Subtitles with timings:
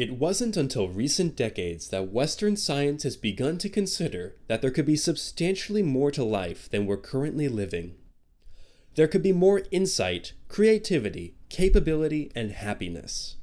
[0.00, 4.86] It wasn't until recent decades that Western science has begun to consider that there could
[4.86, 7.96] be substantially more to life than we're currently living.
[8.94, 13.36] There could be more insight, creativity, capability, and happiness.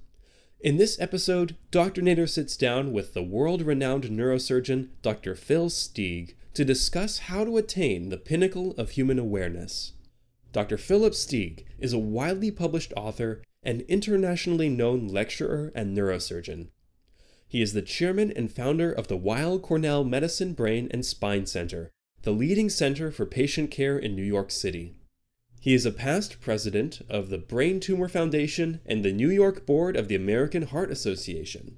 [0.59, 2.01] In this episode, Dr.
[2.01, 5.35] Nader sits down with the world renowned neurosurgeon Dr.
[5.35, 9.93] Phil Stieg to discuss how to attain the pinnacle of human awareness.
[10.53, 10.77] Dr.
[10.77, 16.69] Philip Stieg is a widely published author and internationally known lecturer and neurosurgeon.
[17.49, 21.91] He is the chairman and founder of the Weill Cornell Medicine Brain and Spine Center,
[22.23, 24.95] the leading center for patient care in New York City.
[25.59, 29.97] He is a past president of the Brain Tumor Foundation and the New York Board
[29.97, 31.75] of the American Heart Association.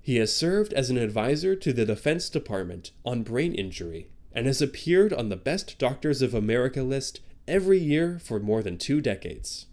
[0.00, 4.60] He has served as an advisor to the Defense Department on brain injury and has
[4.60, 9.66] appeared on the Best Doctors of America list every year for more than two decades.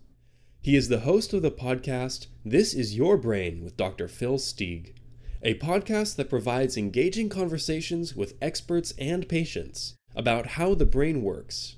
[0.61, 4.09] He is the host of the podcast This Is Your Brain with Dr.
[4.09, 4.93] Phil Stieg,
[5.41, 11.77] a podcast that provides engaging conversations with experts and patients about how the brain works.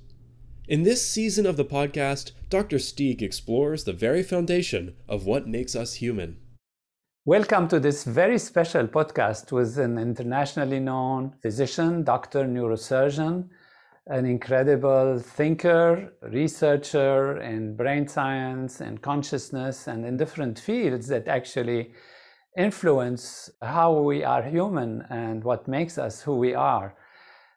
[0.68, 2.78] In this season of the podcast, Dr.
[2.78, 6.38] Stieg explores the very foundation of what makes us human.
[7.24, 13.48] Welcome to this very special podcast with an internationally known physician, doctor, neurosurgeon,
[14.08, 21.94] an incredible thinker, researcher in brain science and consciousness and in different fields that actually
[22.58, 26.96] influence how we are human and what makes us who we are.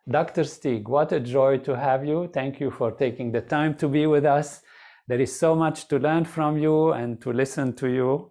[0.08, 0.42] Dr.
[0.42, 2.28] Stieg, what a joy to have you.
[2.32, 4.60] Thank you for taking the time to be with us.
[5.08, 8.30] There is so much to learn from you and to listen to you.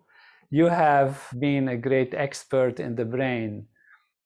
[0.51, 3.65] You have been a great expert in the brain.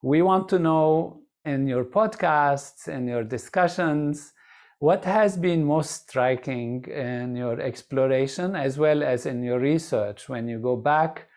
[0.01, 4.33] We want to know in your podcasts, and your discussions,
[4.79, 10.47] what has been most striking in your exploration as well as in your research when
[10.47, 11.27] you go back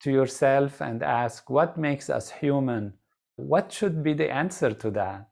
[0.00, 2.94] to yourself and ask what makes us human?
[3.36, 5.28] What should be the answer to that?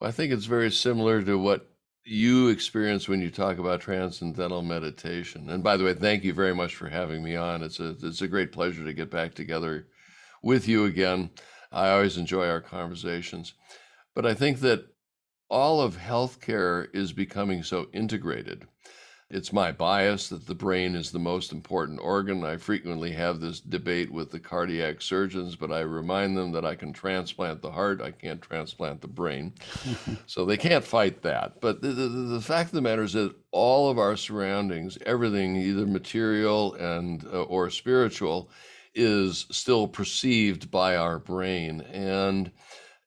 [0.00, 1.66] I think it's very similar to what
[2.04, 5.48] you experience when you talk about transcendental meditation.
[5.50, 7.62] And by the way, thank you very much for having me on.
[7.62, 9.88] It's a it's a great pleasure to get back together
[10.42, 11.30] with you again.
[11.74, 13.54] I always enjoy our conversations.
[14.14, 14.86] But I think that
[15.50, 18.66] all of healthcare is becoming so integrated.
[19.30, 22.44] It's my bias that the brain is the most important organ.
[22.44, 26.76] I frequently have this debate with the cardiac surgeons, but I remind them that I
[26.76, 29.54] can transplant the heart, I can't transplant the brain.
[30.26, 31.60] so they can't fight that.
[31.60, 35.56] But the, the, the, fact of the matter is that all of our surroundings, everything,
[35.56, 38.50] either material and uh, or spiritual,
[38.94, 41.80] is still perceived by our brain.
[41.92, 42.50] And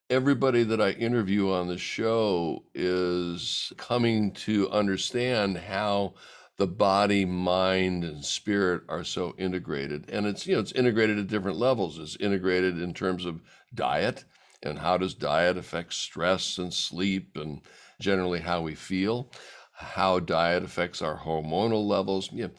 [0.09, 6.13] everybody that I interview on the show is coming to understand how
[6.57, 10.09] the body, mind, and spirit are so integrated.
[10.09, 11.99] And it's, you know, it's integrated at different levels.
[11.99, 13.41] It's integrated in terms of
[13.75, 14.25] diet
[14.63, 17.61] and how does diet affect stress and sleep and
[18.01, 19.31] generally how we feel,
[19.73, 22.53] how diet affects our hormonal levels, you know,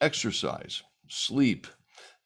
[0.00, 1.66] exercise, sleep,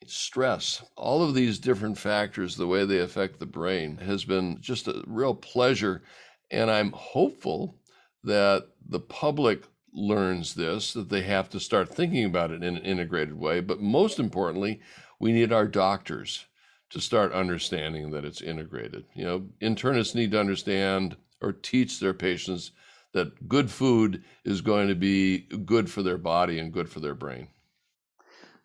[0.07, 4.89] stress, all of these different factors, the way they affect the brain, has been just
[4.89, 6.03] a real pleasure.
[6.51, 7.77] And I'm hopeful
[8.25, 12.85] that the public learns this, that they have to start thinking about it in an
[12.85, 13.61] integrated way.
[13.61, 14.81] But most importantly,
[15.19, 16.47] we need our doctors
[16.91, 19.05] to start understanding that it's integrated.
[19.15, 22.73] You know, internists need to understand or teach their patients
[23.13, 27.15] that good food is going to be good for their body and good for their
[27.15, 27.49] brain.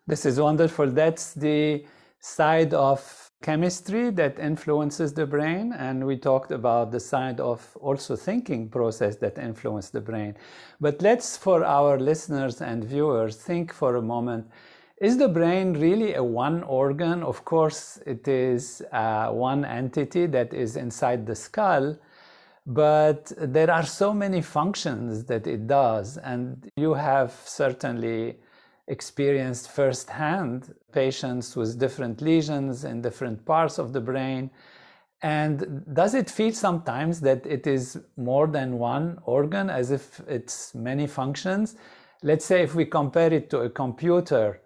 [0.06, 0.90] This is wonderful.
[0.90, 1.86] That's the
[2.20, 5.72] side of chemistry that influences the brain.
[5.72, 10.34] And we talked about the side of also thinking process that influence the brain.
[10.80, 14.46] But let's, for our listeners and viewers, think for a moment.
[15.00, 17.22] Is the brain really a one organ?
[17.22, 21.98] Of course, it is uh, one entity that is inside the skull,
[22.66, 26.18] but there are so many functions that it does.
[26.18, 28.36] And you have certainly
[28.86, 34.50] experienced firsthand patients with different lesions in different parts of the brain.
[35.22, 40.74] And does it feel sometimes that it is more than one organ, as if it's
[40.74, 41.76] many functions?
[42.22, 44.60] Let's say if we compare it to a computer,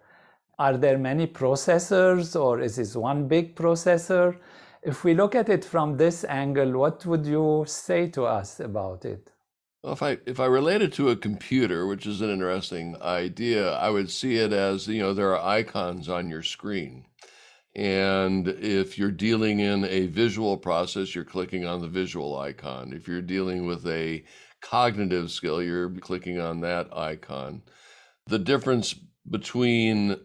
[0.57, 4.37] are there many processors or is this one big processor?
[4.83, 9.05] If we look at it from this angle, what would you say to us about
[9.05, 9.31] it?
[9.83, 13.73] Well, if I if I relate it to a computer, which is an interesting idea,
[13.73, 17.05] I would see it as you know there are icons on your screen,
[17.75, 22.93] and if you're dealing in a visual process, you're clicking on the visual icon.
[22.93, 24.23] If you're dealing with a
[24.61, 27.63] cognitive skill, you're clicking on that icon.
[28.27, 28.95] The difference
[29.29, 30.17] between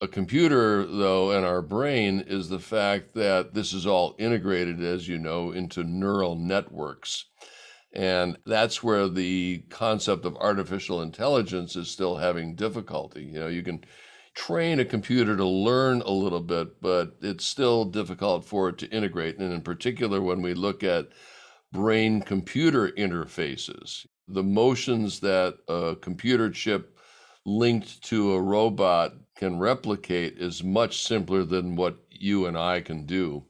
[0.00, 5.08] a computer, though, and our brain is the fact that this is all integrated, as
[5.08, 7.26] you know, into neural networks.
[7.96, 13.24] And that's where the concept of artificial intelligence is still having difficulty.
[13.24, 13.82] You know, you can
[14.34, 18.90] train a computer to learn a little bit, but it's still difficult for it to
[18.90, 19.38] integrate.
[19.38, 21.08] And in particular, when we look at
[21.72, 26.98] brain computer interfaces, the motions that a computer chip
[27.46, 33.06] linked to a robot can replicate is much simpler than what you and I can
[33.06, 33.46] do.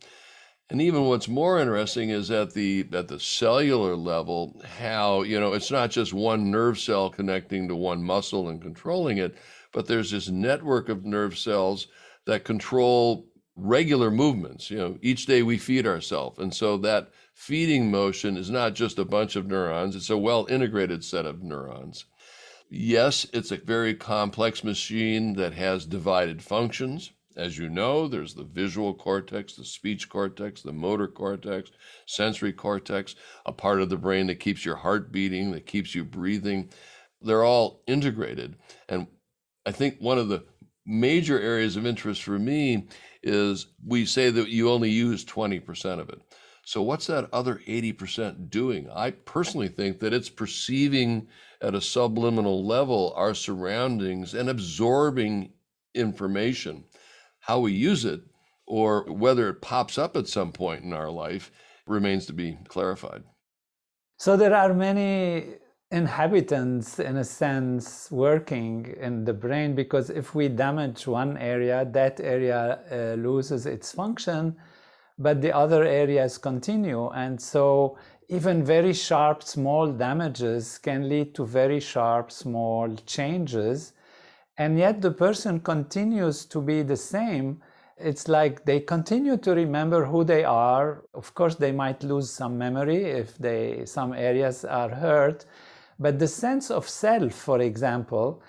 [0.69, 5.53] And even what's more interesting is at the at the cellular level, how you know
[5.53, 9.37] it's not just one nerve cell connecting to one muscle and controlling it,
[9.73, 11.87] but there's this network of nerve cells
[12.25, 14.69] that control regular movements.
[14.69, 18.99] You know, each day we feed ourselves, and so that feeding motion is not just
[18.99, 22.07] a bunch of neurons; it's a well integrated set of neurons.
[22.69, 27.13] Yes, it's a very complex machine that has divided functions.
[27.37, 31.71] As you know, there's the visual cortex, the speech cortex, the motor cortex,
[32.07, 36.05] sensory cortex, a part of the brain that keeps your heart beating, that keeps you
[36.05, 36.71] breathing.
[37.21, 38.57] They're all integrated.
[38.89, 39.07] And
[39.67, 40.45] I think one of the
[40.87, 42.87] major areas of interest for me
[43.23, 46.21] is we say that you only use 20% of it.
[46.65, 48.89] So, what's that other 80% doing?
[48.93, 51.29] I personally think that it's perceiving
[51.61, 55.53] at a subliminal level our surroundings and absorbing
[55.95, 56.85] information.
[57.47, 58.23] How we use it
[58.67, 61.53] or whether it pops up at some point in our life
[61.87, 63.23] remains to be clarified.
[64.19, 65.55] So there are many
[65.93, 72.19] inhabitants, in a sense, working in the brain because if we damage one area, that
[72.19, 74.57] area uh, loses its function,
[75.17, 77.11] but the other areas continue.
[77.11, 77.97] And so
[78.29, 83.93] even very sharp, small damages can lead to very sharp, small changes
[84.59, 87.61] and yet the person continues to be the same.
[87.99, 91.03] It's like they continue to remember who they are.
[91.15, 95.47] Of course they might lose some memory if they some areas are hurt.
[95.99, 98.43] But the sense of self for example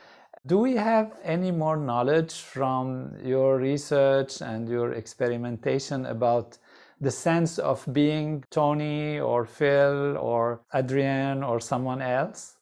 [0.47, 6.57] do we have any more knowledge from your research and your experimentation about
[7.01, 12.56] the sense of being Tony or Phil or Adrienne or someone else?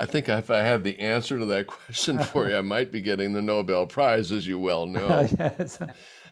[0.00, 3.00] I think if I had the answer to that question for you, I might be
[3.00, 5.28] getting the Nobel Prize, as you well know.
[5.38, 5.78] yes.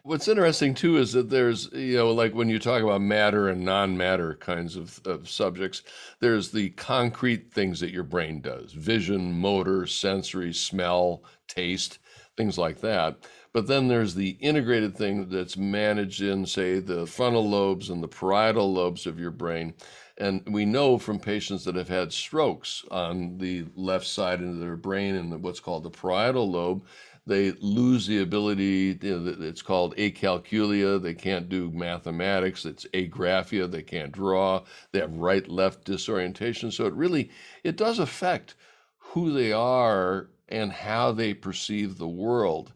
[0.03, 3.63] What's interesting too is that there's, you know, like when you talk about matter and
[3.63, 5.83] non matter kinds of, of subjects,
[6.19, 11.99] there's the concrete things that your brain does vision, motor, sensory, smell, taste,
[12.35, 13.17] things like that.
[13.53, 18.07] But then there's the integrated thing that's managed in, say, the frontal lobes and the
[18.07, 19.73] parietal lobes of your brain
[20.17, 24.75] and we know from patients that have had strokes on the left side of their
[24.75, 26.85] brain and what's called the parietal lobe,
[27.27, 31.01] they lose the ability, you know, it's called acalculia.
[31.01, 32.65] They can't do mathematics.
[32.65, 33.69] It's agraphia.
[33.69, 34.63] They can't draw.
[34.91, 36.71] They have right left disorientation.
[36.71, 37.29] So it really,
[37.63, 38.55] it does affect
[38.97, 42.73] who they are and how they perceive the world.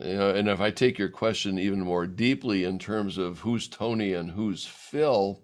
[0.00, 3.68] You know, and if I take your question even more deeply in terms of who's
[3.68, 5.40] Tony and who's Phil,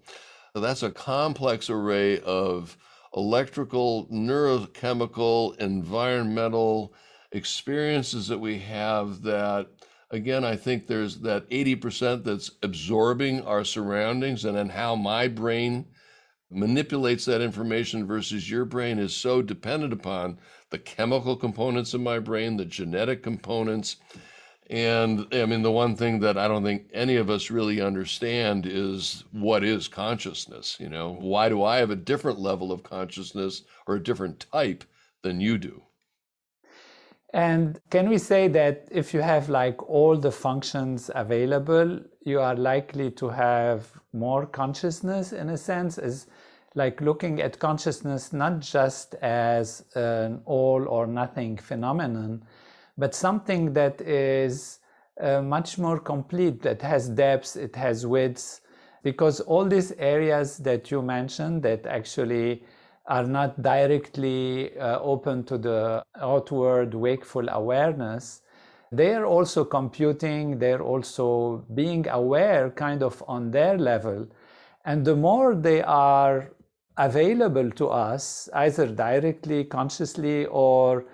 [0.59, 2.77] that's a complex array of
[3.15, 6.93] electrical, neurochemical, environmental
[7.31, 9.67] experiences that we have that
[10.09, 15.85] again i think there's that 80% that's absorbing our surroundings and then how my brain
[16.49, 20.37] manipulates that information versus your brain is so dependent upon
[20.71, 23.95] the chemical components of my brain the genetic components
[24.71, 28.65] and I mean, the one thing that I don't think any of us really understand
[28.65, 30.77] is what is consciousness?
[30.79, 34.85] You know, why do I have a different level of consciousness or a different type
[35.23, 35.81] than you do?
[37.33, 42.55] And can we say that if you have like all the functions available, you are
[42.55, 45.97] likely to have more consciousness in a sense?
[45.97, 46.27] Is
[46.75, 52.45] like looking at consciousness not just as an all or nothing phenomenon,
[52.97, 54.79] but something that is
[55.19, 58.61] uh, much more complete, that has depth, it has width,
[59.03, 62.63] because all these areas that you mentioned that actually
[63.07, 68.41] are not directly uh, open to the outward wakeful awareness,
[68.91, 74.27] they're also computing, they're also being aware kind of on their level.
[74.85, 76.51] And the more they are
[76.97, 81.05] available to us, either directly, consciously, or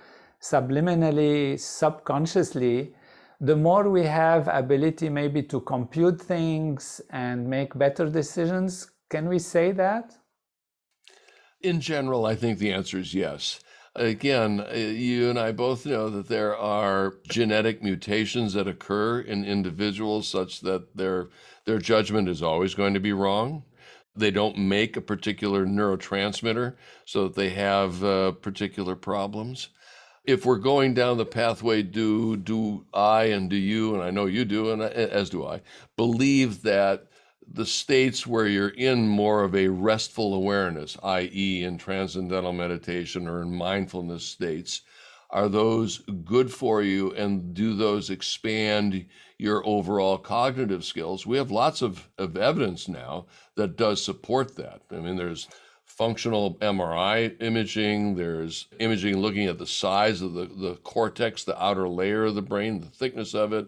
[0.51, 2.93] subliminally, subconsciously,
[3.39, 8.91] the more we have ability maybe to compute things and make better decisions.
[9.09, 10.15] Can we say that?
[11.61, 13.59] In general, I think the answer is yes.
[13.95, 19.43] Again, uh, you and I both know that there are genetic mutations that occur in
[19.43, 21.29] individuals such that their
[21.65, 23.63] their judgment is always going to be wrong.
[24.15, 26.75] They don't make a particular neurotransmitter,
[27.05, 29.69] so that they have uh, particular problems.
[30.27, 34.25] If we're going down the pathway, do do I and do you, and I know
[34.25, 35.61] you do, and as do I,
[35.95, 37.07] believe that
[37.49, 43.41] the states where you're in more of a restful awareness, i.e., in transcendental meditation or
[43.41, 44.81] in mindfulness states,
[45.29, 49.05] are those good for you and do those expand
[49.37, 51.25] your overall cognitive skills?
[51.25, 54.81] We have lots of, of evidence now that does support that.
[54.91, 55.47] I mean, there's
[55.97, 61.89] functional MRI imaging, there's imaging looking at the size of the, the cortex, the outer
[61.89, 63.67] layer of the brain, the thickness of it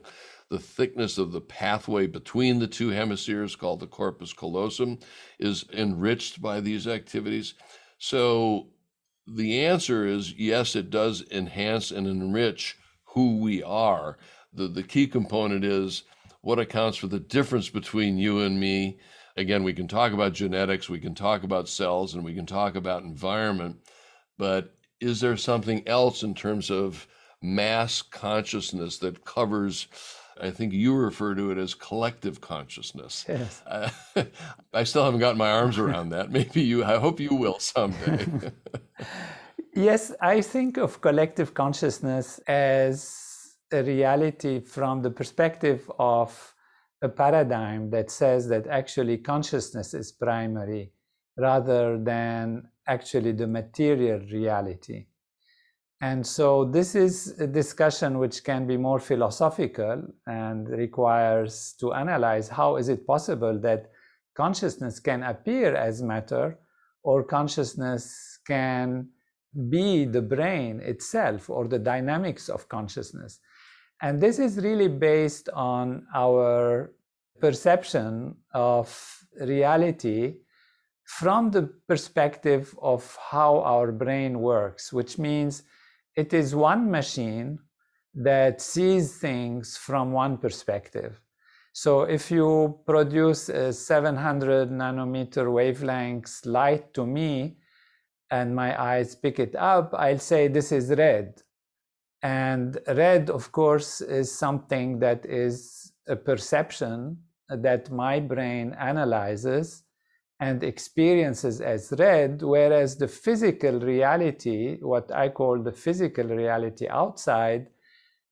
[0.50, 4.98] the thickness of the pathway between the two hemispheres, called the corpus callosum,
[5.40, 7.54] is enriched by these activities.
[8.00, 8.68] So
[9.28, 14.18] the answer is yes, it does enhance and enrich who we are.
[14.54, 16.04] The, the key component is
[16.42, 18.98] what accounts for the difference between you and me.
[19.38, 22.76] Again, we can talk about genetics, we can talk about cells, and we can talk
[22.76, 23.78] about environment,
[24.38, 27.08] but is there something else in terms of
[27.42, 29.88] mass consciousness that covers
[30.42, 33.26] I think you refer to it as collective consciousness.
[33.28, 33.62] Yes.
[33.68, 33.90] Uh,
[34.74, 36.32] I still haven't gotten my arms around that.
[36.38, 38.52] Maybe you, I hope you will someday.
[39.74, 46.54] yes, I think of collective consciousness as a reality from the perspective of
[47.02, 50.92] a paradigm that says that actually consciousness is primary
[51.38, 55.06] rather than actually the material reality.
[56.02, 62.48] And so this is a discussion which can be more philosophical and requires to analyze
[62.48, 63.92] how is it possible that
[64.36, 66.58] consciousness can appear as matter
[67.04, 69.10] or consciousness can
[69.70, 73.40] be the brain itself or the dynamics of consciousness.
[74.02, 76.94] And this is really based on our
[77.40, 78.88] perception of
[79.42, 80.36] reality
[81.04, 85.64] from the perspective of how our brain works, which means
[86.16, 87.60] it is one machine
[88.14, 91.20] that sees things from one perspective.
[91.74, 97.58] So if you produce a 700 nanometer wavelengths light to me
[98.32, 101.42] and my eyes pick it up, I'll say this is red.
[102.22, 107.18] And red, of course, is something that is a perception
[107.50, 109.84] that my brain analyzes
[110.42, 117.68] and experiences as red, whereas the physical reality, what I call the physical reality outside,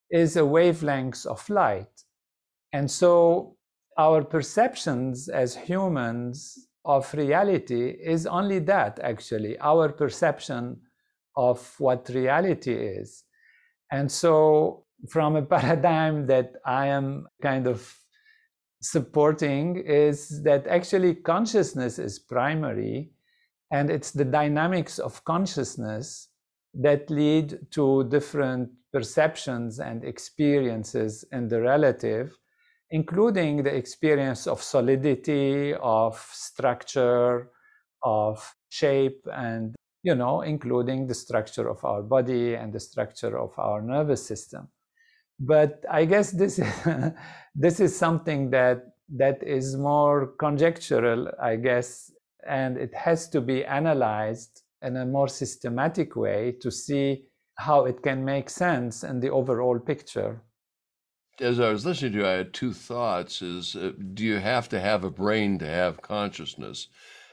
[0.09, 2.03] is a wavelength of light.
[2.73, 3.57] And so
[3.97, 10.79] our perceptions as humans of reality is only that, actually, our perception
[11.35, 13.23] of what reality is.
[13.91, 17.95] And so, from a paradigm that I am kind of
[18.81, 23.11] supporting is that actually consciousness is primary
[23.71, 26.29] and it's the dynamics of consciousness
[26.73, 32.37] that lead to different perceptions and experiences in the relative
[32.91, 37.49] including the experience of solidity of structure
[38.03, 39.75] of shape and
[40.07, 44.63] you know including the structure of our body and the structure of our nervous system
[45.39, 46.73] but I guess this is
[47.55, 48.83] this is something that
[49.15, 52.11] that is more conjectural, I guess,
[52.45, 58.03] and it has to be analyzed in a more systematic way to see how it
[58.03, 60.41] can make sense in the overall picture.
[61.39, 64.67] As I was listening to you, I had two thoughts: is uh, do you have
[64.69, 66.87] to have a brain to have consciousness?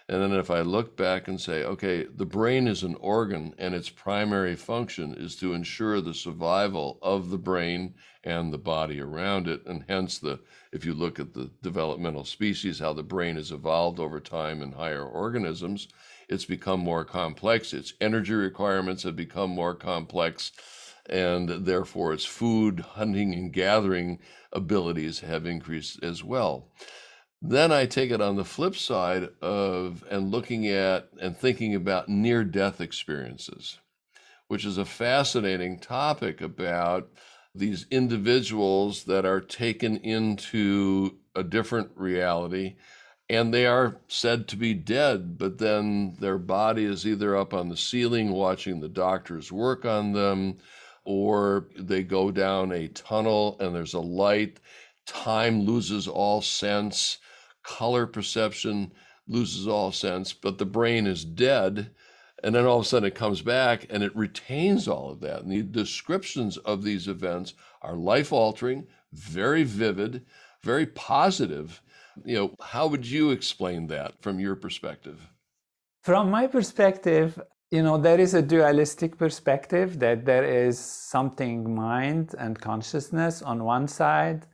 [0.06, 3.74] And then if I look back and say, okay, the brain is an organ and
[3.74, 9.48] its primary function is to ensure the survival of the brain and the body around
[9.48, 9.64] it.
[9.64, 10.40] And hence the
[10.72, 14.72] if you look at the developmental species, how the brain has evolved over time in
[14.72, 15.88] higher organisms,
[16.28, 17.72] it's become more complex.
[17.72, 20.52] Its energy requirements have become more complex,
[21.08, 24.18] and therefore its food, hunting, and gathering
[24.52, 26.68] abilities have increased as well.
[27.46, 32.08] Then I take it on the flip side of and looking at and thinking about
[32.08, 33.78] near death experiences,
[34.48, 37.10] which is a fascinating topic about
[37.54, 42.76] these individuals that are taken into a different reality
[43.28, 47.68] and they are said to be dead, but then their body is either up on
[47.68, 50.56] the ceiling watching the doctors work on them,
[51.04, 54.60] or they go down a tunnel and there's a light.
[55.06, 57.18] Time loses all sense,
[57.64, 58.92] color perception
[59.26, 61.90] loses all sense, but the brain is dead.
[62.42, 65.42] And then all of a sudden it comes back and it retains all of that.
[65.42, 70.26] And the descriptions of these events are life altering, very vivid,
[70.62, 71.80] very positive.
[72.24, 75.26] You know, how would you explain that from your perspective?
[76.02, 77.40] From my perspective,
[77.70, 83.64] you know, there is a dualistic perspective that there is something mind and consciousness on
[83.64, 84.46] one side,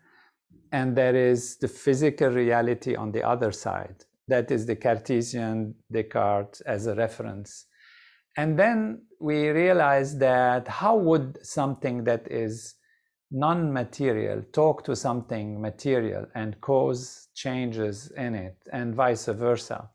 [0.73, 4.05] and there is the physical reality on the other side.
[4.29, 7.67] That is the Cartesian Descartes as a reference.
[8.37, 12.75] And then we realize that how would something that is
[13.33, 19.91] non material talk to something material and cause changes in it, and vice versa?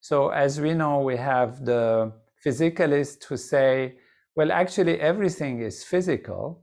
[0.00, 2.12] So, as we know, we have the
[2.44, 3.98] physicalists who say,
[4.36, 6.62] well, actually, everything is physical,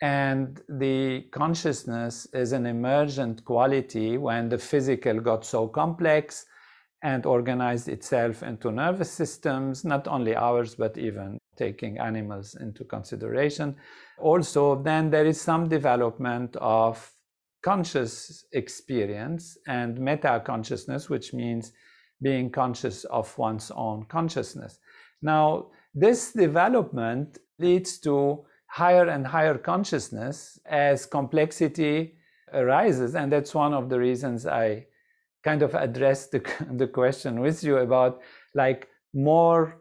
[0.00, 6.46] and the consciousness is an emergent quality when the physical got so complex
[7.02, 13.76] and organized itself into nervous systems, not only ours, but even taking animals into consideration.
[14.18, 17.12] Also, then there is some development of
[17.62, 21.72] conscious experience and meta consciousness, which means
[22.22, 24.78] being conscious of one's own consciousness.
[25.22, 32.14] Now, this development leads to higher and higher consciousness as complexity
[32.52, 33.16] arises.
[33.16, 34.86] And that's one of the reasons I
[35.42, 38.20] kind of addressed the, the question with you about
[38.54, 39.80] like more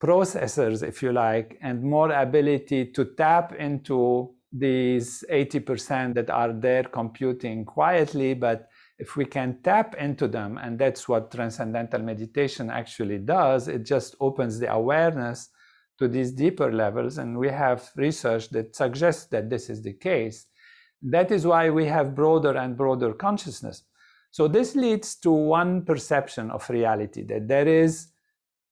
[0.00, 6.84] processors, if you like, and more ability to tap into these 80% that are there
[6.84, 8.68] computing quietly, but
[8.98, 14.14] if we can tap into them, and that's what transcendental meditation actually does, it just
[14.20, 15.48] opens the awareness
[15.98, 17.18] to these deeper levels.
[17.18, 20.46] And we have research that suggests that this is the case.
[21.02, 23.84] That is why we have broader and broader consciousness.
[24.30, 28.08] So this leads to one perception of reality that there is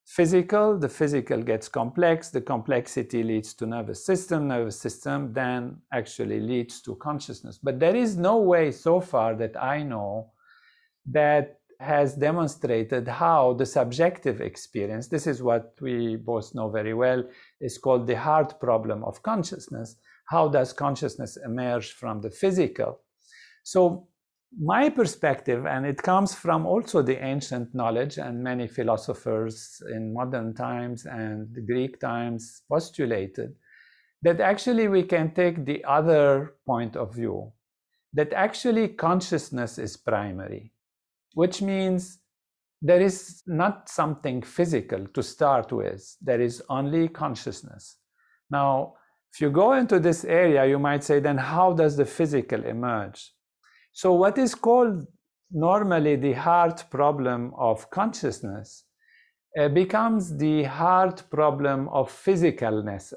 [0.07, 6.41] physical, the physical gets complex, the complexity leads to nervous system, nervous system then actually
[6.41, 7.59] leads to consciousness.
[7.59, 10.33] But there is no way so far that I know
[11.07, 17.25] that has demonstrated how the subjective experience, this is what we both know very well,
[17.61, 19.97] is called the hard problem of consciousness.
[20.27, 23.01] How does consciousness emerge from the physical?
[23.65, 24.09] So
[24.59, 30.55] my perspective, and it comes from also the ancient knowledge, and many philosophers in modern
[30.55, 33.55] times and Greek times postulated
[34.23, 37.53] that actually we can take the other point of view,
[38.13, 40.73] that actually consciousness is primary,
[41.35, 42.19] which means
[42.83, 47.97] there is not something physical to start with, there is only consciousness.
[48.51, 48.95] Now,
[49.33, 53.33] if you go into this area, you might say, then how does the physical emerge?
[53.93, 55.07] So, what is called
[55.51, 58.85] normally the hard problem of consciousness
[59.59, 63.13] uh, becomes the hard problem of physicalness.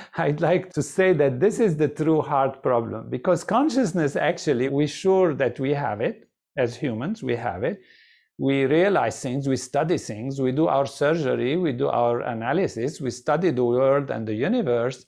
[0.16, 4.86] I'd like to say that this is the true hard problem because consciousness actually, we're
[4.86, 7.80] sure that we have it as humans, we have it.
[8.38, 13.10] We realize things, we study things, we do our surgery, we do our analysis, we
[13.10, 15.04] study the world and the universe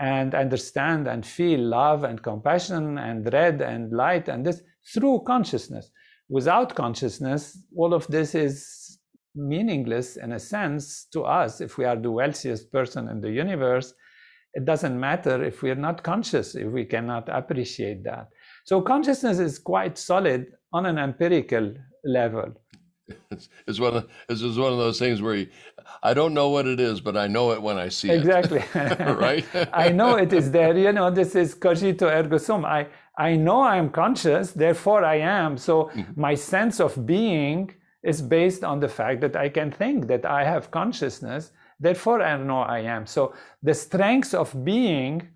[0.00, 5.90] and understand and feel love and compassion and dread and light and this through consciousness.
[6.28, 8.98] Without consciousness, all of this is
[9.34, 11.60] meaningless in a sense to us.
[11.60, 13.94] If we are the wealthiest person in the universe,
[14.54, 18.28] it doesn't matter if we're not conscious, if we cannot appreciate that.
[18.66, 21.72] So consciousness is quite solid on an empirical
[22.04, 22.52] level.
[23.30, 25.46] It's, it's one of it's one of those things where you,
[26.02, 28.58] I don't know what it is, but I know it when I see exactly.
[28.58, 28.64] it.
[28.64, 29.14] Exactly.
[29.26, 29.46] right?
[29.72, 30.76] I know it is there.
[30.76, 32.64] You know, this is cogito ergo sum.
[32.64, 35.56] I I know I am conscious, therefore I am.
[35.56, 36.20] So mm-hmm.
[36.20, 40.42] my sense of being is based on the fact that I can think that I
[40.44, 43.06] have consciousness, therefore I know I am.
[43.06, 45.28] So the strength of being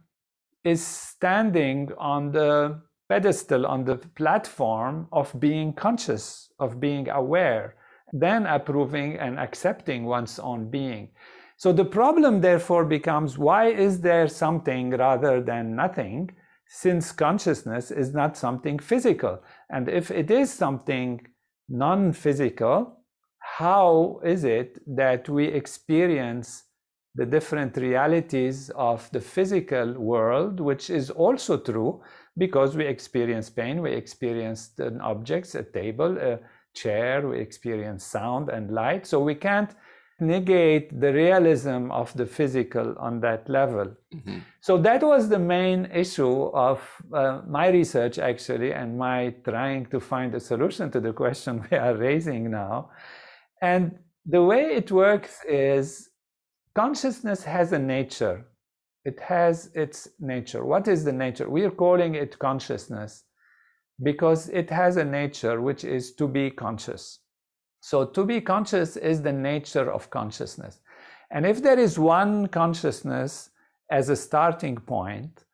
[0.64, 2.80] is standing on the
[3.10, 7.74] pedestal, on the platform of being conscious of being aware,
[8.12, 11.08] then approving and accepting one's own being.
[11.56, 16.30] So the problem, therefore, becomes why is there something rather than nothing,
[16.66, 19.42] since consciousness is not something physical?
[19.68, 21.26] And if it is something
[21.68, 22.96] non physical,
[23.40, 26.64] how is it that we experience
[27.16, 32.00] the different realities of the physical world, which is also true
[32.36, 36.38] because we experience pain, we experience an objects, a table, a
[36.74, 39.06] chair, we experience sound and light.
[39.06, 39.74] So we can't
[40.20, 43.86] negate the realism of the physical on that level.
[44.14, 44.38] Mm-hmm.
[44.60, 46.80] So that was the main issue of
[47.12, 51.76] uh, my research, actually, and my trying to find a solution to the question we
[51.76, 52.90] are raising now.
[53.62, 56.10] And the way it works is
[56.74, 58.46] consciousness has a nature.
[59.04, 60.64] It has its nature.
[60.64, 61.48] What is the nature?
[61.48, 63.24] We are calling it consciousness
[64.02, 67.20] because it has a nature which is to be conscious.
[67.80, 70.80] So to be conscious is the nature of consciousness.
[71.30, 73.50] And if there is one consciousness
[73.90, 75.44] as a starting point,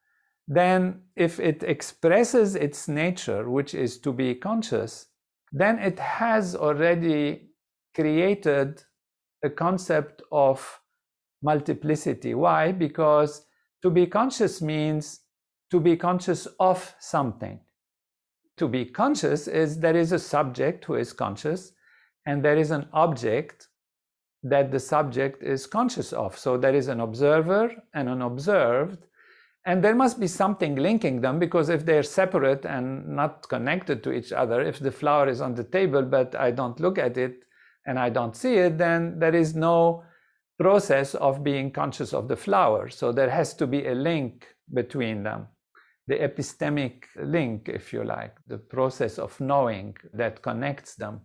[0.48, 5.06] then if it expresses its nature, which is to be conscious,
[5.52, 7.50] then it has already
[7.94, 8.82] created
[9.44, 10.80] a concept of
[11.50, 12.34] multiplicity.
[12.34, 12.72] Why?
[12.72, 13.46] Because
[13.82, 15.20] to be conscious means
[15.70, 17.60] to be conscious of something.
[18.56, 21.72] To be conscious is there is a subject who is conscious,
[22.26, 23.68] and there is an object
[24.42, 26.38] that the subject is conscious of.
[26.38, 29.06] So there is an observer and an observed,
[29.66, 32.86] and there must be something linking them because if they're separate and
[33.20, 36.78] not connected to each other, if the flower is on the table but I don't
[36.80, 37.42] look at it
[37.84, 40.04] and I don't see it, then there is no
[40.58, 42.88] process of being conscious of the flower.
[42.88, 45.48] So there has to be a link between them,
[46.06, 51.20] the epistemic link, if you like, the process of knowing that connects them.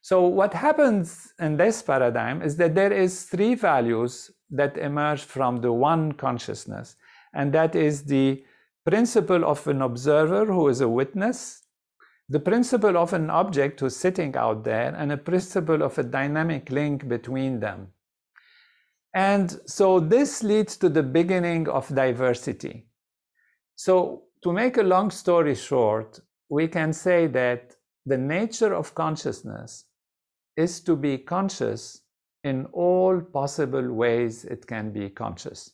[0.00, 5.60] So what happens in this paradigm is that there is three values that emerge from
[5.60, 6.96] the one consciousness,
[7.34, 8.44] and that is the
[8.84, 11.62] principle of an observer who is a witness,
[12.28, 16.70] the principle of an object who's sitting out there, and a principle of a dynamic
[16.70, 17.88] link between them.
[19.16, 22.86] And so this leads to the beginning of diversity.
[23.74, 29.86] So to make a long story short, we can say that the nature of consciousness
[30.58, 32.02] is to be conscious
[32.44, 35.70] in all possible ways it can be conscious.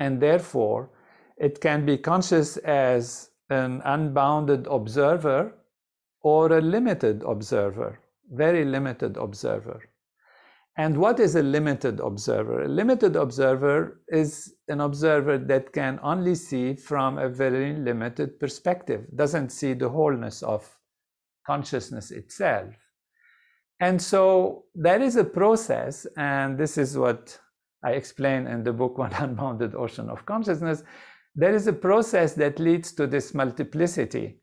[0.00, 0.90] And therefore,
[1.36, 5.54] it can be conscious as an unbounded observer
[6.22, 8.00] or a limited observer,
[8.32, 9.80] very limited observer.
[10.78, 12.62] And what is a limited observer?
[12.64, 19.06] A limited observer is an observer that can only see from a very limited perspective,
[19.14, 20.68] doesn't see the wholeness of
[21.46, 22.74] consciousness itself.
[23.80, 27.38] And so that is a process, and this is what
[27.82, 30.82] I explain in the book One Unbounded Ocean of Consciousness.
[31.34, 34.40] There is a process that leads to this multiplicity.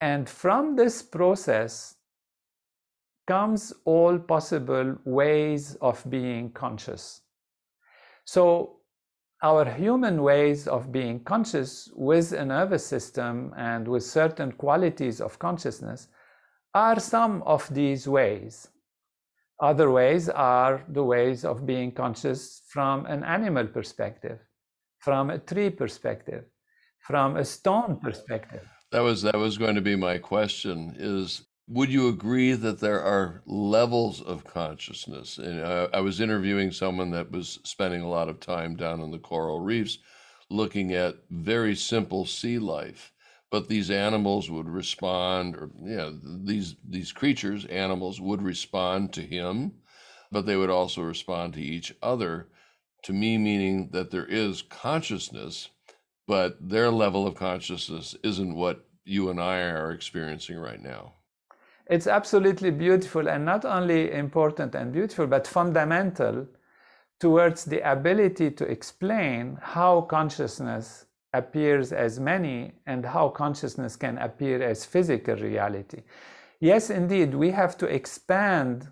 [0.00, 1.96] And from this process
[3.30, 7.20] comes all possible ways of being conscious.
[8.24, 8.80] So
[9.42, 15.38] our human ways of being conscious with a nervous system and with certain qualities of
[15.38, 16.08] consciousness
[16.74, 18.68] are some of these ways.
[19.60, 24.38] Other ways are the ways of being conscious from an animal perspective,
[24.98, 26.44] from a tree perspective,
[26.98, 28.66] from a stone perspective.
[28.90, 33.00] That was that was going to be my question is would you agree that there
[33.00, 35.38] are levels of consciousness?
[35.38, 39.12] And I, I was interviewing someone that was spending a lot of time down in
[39.12, 39.98] the coral reefs
[40.50, 43.12] looking at very simple sea life.
[43.52, 49.74] But these animals would respond or know these these creatures animals would respond to him
[50.32, 52.48] but they would also respond to each other.
[53.04, 55.68] To me meaning that there is consciousness
[56.26, 61.14] but their level of consciousness isn't what you and I are experiencing right now
[61.90, 66.46] it's absolutely beautiful and not only important and beautiful but fundamental
[67.18, 74.62] towards the ability to explain how consciousness appears as many and how consciousness can appear
[74.62, 76.02] as physical reality.
[76.60, 78.88] Yes, indeed, we have to expand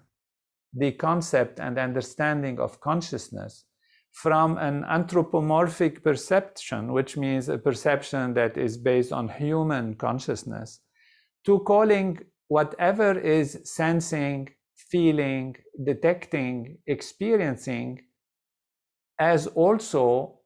[0.75, 3.65] the concept and understanding of consciousness
[4.13, 10.81] from an anthropomorphic perception, which means a perception that is based on human consciousness,
[11.45, 18.01] to calling whatever is sensing, feeling, detecting, experiencing
[19.19, 20.39] as also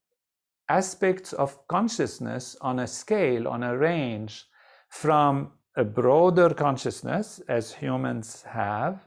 [0.69, 4.47] aspects of consciousness on a scale, on a range,
[4.89, 9.07] from a broader consciousness, as humans have,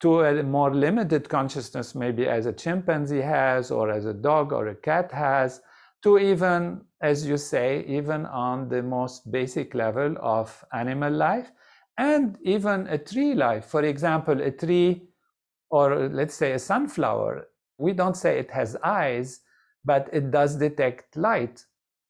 [0.00, 4.68] to a more limited consciousness, maybe as a chimpanzee has, or as a dog or
[4.68, 5.60] a cat has,
[6.02, 11.50] to even, as you say, even on the most basic level of animal life,
[11.98, 13.66] and even a tree life.
[13.66, 15.08] For example, a tree,
[15.70, 19.40] or let's say a sunflower, We don't say it has eyes,
[19.84, 21.64] but it does detect light,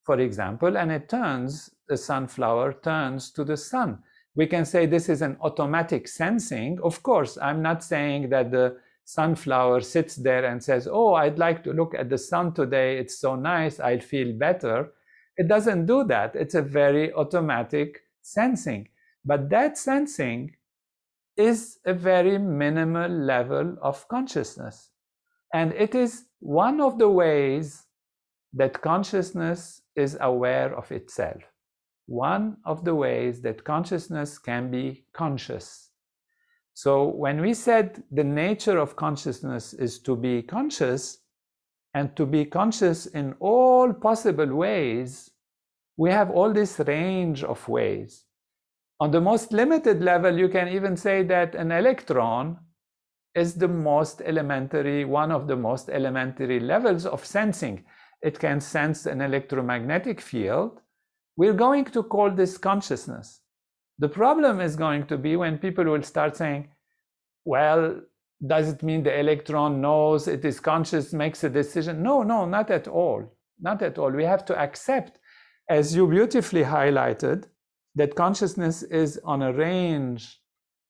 [0.05, 4.03] for example, and it turns, the sunflower turns to the sun.
[4.35, 6.81] We can say this is an automatic sensing.
[6.83, 11.62] Of course, I'm not saying that the sunflower sits there and says, Oh, I'd like
[11.64, 12.99] to look at the sun today.
[12.99, 13.81] It's so nice.
[13.81, 14.92] I'll feel better.
[15.37, 16.35] It doesn't do that.
[16.35, 18.88] It's a very automatic sensing.
[19.25, 20.57] But that sensing
[21.37, 24.91] is a very minimal level of consciousness.
[25.53, 27.87] And it is one of the ways
[28.53, 31.43] that consciousness is aware of itself.
[32.07, 35.91] One of the ways that consciousness can be conscious.
[36.75, 41.19] So when we said the nature of consciousness is to be conscious
[41.95, 45.31] and to be conscious in all possible ways,
[45.97, 48.24] we have all this range of ways.
[49.05, 52.59] On the most limited level, you can even say that an electron
[53.35, 57.85] is the most elementary, one of the most elementary levels of sensing.
[58.23, 60.81] It can sense an electromagnetic field.
[61.37, 63.43] We're going to call this consciousness.
[63.99, 66.69] The problem is going to be when people will start saying,
[67.45, 68.01] well,
[68.47, 72.03] does it mean the electron knows it is conscious, makes a decision?
[72.03, 73.37] No, no, not at all.
[73.61, 74.11] Not at all.
[74.11, 75.19] We have to accept,
[75.69, 77.45] as you beautifully highlighted,
[77.94, 80.40] that consciousness is on a range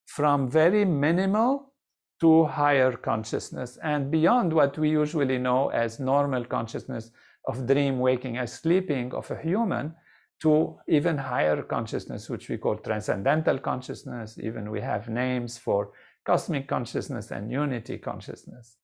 [0.06, 1.72] from very minimal
[2.20, 7.10] to higher consciousness and beyond what we usually know as normal consciousness
[7.46, 9.94] of dream, waking, as sleeping of a human
[10.40, 14.38] to even higher consciousness, which we call transcendental consciousness.
[14.38, 15.92] Even we have names for
[16.24, 18.76] cosmic consciousness and unity consciousness.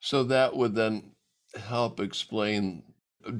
[0.00, 1.12] So that would then
[1.54, 2.82] help explain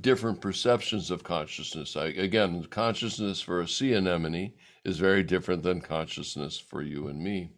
[0.01, 1.97] different perceptions of consciousness.
[1.97, 4.53] I, again, consciousness for a sea anemone
[4.85, 7.53] is very different than consciousness for you and me.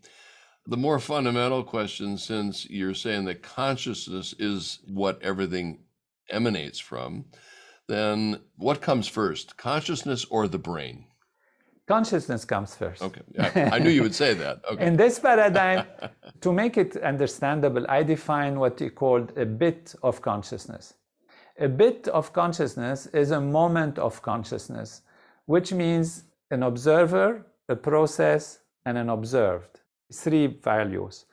[0.66, 5.80] The more fundamental question, since you're saying that consciousness is what everything
[6.30, 7.26] emanates from,
[7.86, 11.04] then what comes first, consciousness or the brain?
[11.86, 13.02] Consciousness comes first.
[13.02, 14.62] Okay, I, I knew you would say that.
[14.70, 14.86] Okay.
[14.86, 15.84] In this paradigm,
[16.40, 20.94] to make it understandable, I define what we call a bit of consciousness.
[21.60, 25.02] A bit of consciousness is a moment of consciousness,
[25.46, 29.80] which means an observer, a process, and an observed.
[30.12, 31.26] Three values.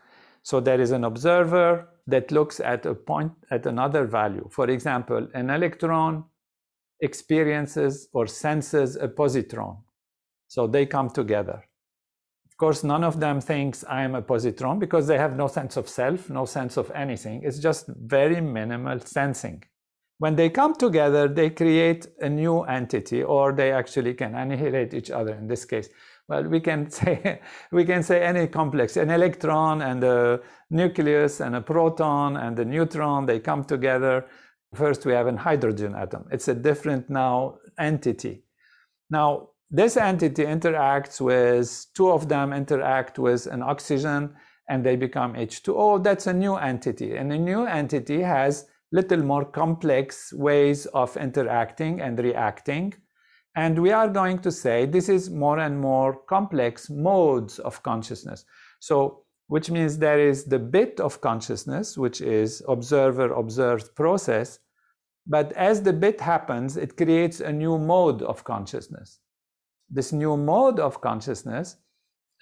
[0.44, 4.48] So there is an observer that looks at a point at another value.
[4.52, 6.26] For example, an electron
[7.00, 9.78] experiences or senses a positron.
[10.48, 11.66] So they come together.
[12.46, 15.78] Of course, none of them thinks I am a positron because they have no sense
[15.78, 17.42] of self, no sense of anything.
[17.44, 19.64] It's just very minimal sensing.
[20.22, 25.10] When they come together, they create a new entity, or they actually can annihilate each
[25.10, 25.90] other in this case.
[26.28, 31.56] Well, we can say we can say any complex, an electron and a nucleus and
[31.56, 34.28] a proton and a neutron, they come together.
[34.76, 36.28] First, we have an hydrogen atom.
[36.32, 38.44] It's a different now entity.
[39.10, 44.36] Now, this entity interacts with two of them interact with an oxygen
[44.70, 46.04] and they become H2O.
[46.04, 47.16] That's a new entity.
[47.16, 52.94] And a new entity has little more complex ways of interacting and reacting.
[53.56, 58.46] And we are going to say this is more and more complex modes of consciousness.
[58.80, 64.60] So, which means there is the bit of consciousness, which is observer observed process.
[65.28, 69.20] But as the bit happens, it creates a new mode of consciousness.
[69.90, 71.76] This new mode of consciousness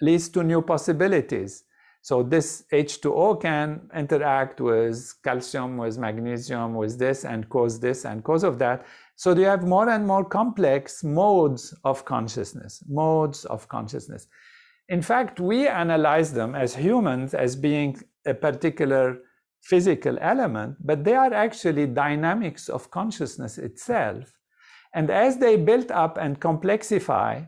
[0.00, 1.64] leads to new possibilities.
[2.02, 8.24] So this H2O can interact with calcium, with magnesium, with this and cause this and
[8.24, 8.86] cause of that.
[9.16, 14.28] So you have more and more complex modes of consciousness, modes of consciousness.
[14.88, 19.18] In fact, we analyze them as humans as being a particular
[19.62, 24.32] physical element, but they are actually dynamics of consciousness itself.
[24.94, 27.46] And as they build up and complexify,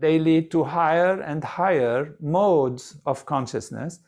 [0.00, 4.00] they lead to higher and higher modes of consciousness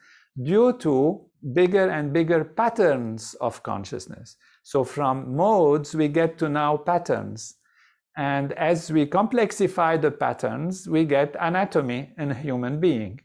[0.42, 4.36] due to bigger and bigger patterns of consciousness.
[4.62, 7.56] So from modes, we get to now patterns.
[8.16, 13.20] And as we complexify the patterns, we get anatomy in a human being.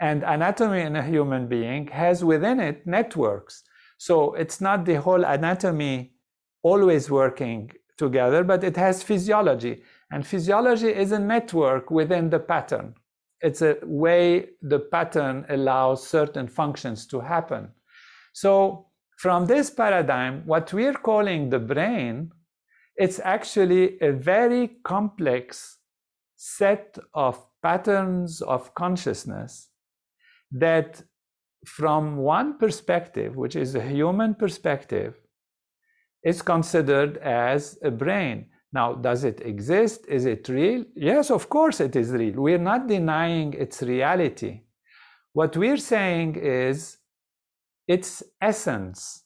[0.00, 3.64] And anatomy in a human being has within it networks.
[3.98, 6.12] So it's not the whole anatomy
[6.62, 9.82] always working together, but it has physiology.
[10.10, 12.94] And physiology is a network within the pattern.
[13.40, 17.68] It's a way the pattern allows certain functions to happen.
[18.32, 18.86] So
[19.18, 22.32] from this paradigm, what we're calling the brain,
[22.96, 25.78] it's actually a very complex
[26.36, 29.68] set of patterns of consciousness
[30.52, 31.02] that
[31.64, 35.14] from one perspective, which is a human perspective,
[36.24, 38.46] is considered as a brain.
[38.72, 40.04] Now, does it exist?
[40.08, 40.84] Is it real?
[40.94, 42.34] Yes, of course it is real.
[42.34, 44.60] We're not denying its reality.
[45.32, 46.98] What we're saying is
[47.86, 49.24] its essence,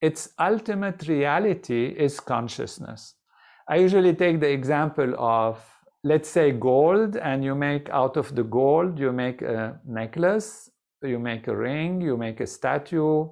[0.00, 3.14] its ultimate reality is consciousness.
[3.68, 5.62] I usually take the example of,
[6.02, 10.70] let's say, gold, and you make out of the gold, you make a necklace,
[11.02, 13.28] you make a ring, you make a statue,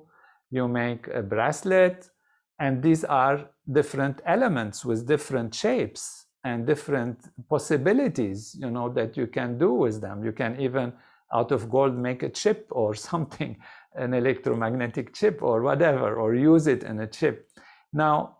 [0.51, 2.09] you make a bracelet,
[2.59, 7.19] and these are different elements with different shapes and different
[7.49, 10.25] possibilities, you know, that you can do with them.
[10.25, 10.93] You can even
[11.33, 13.57] out of gold make a chip or something,
[13.95, 17.51] an electromagnetic chip or whatever, or use it in a chip.
[17.93, 18.39] Now,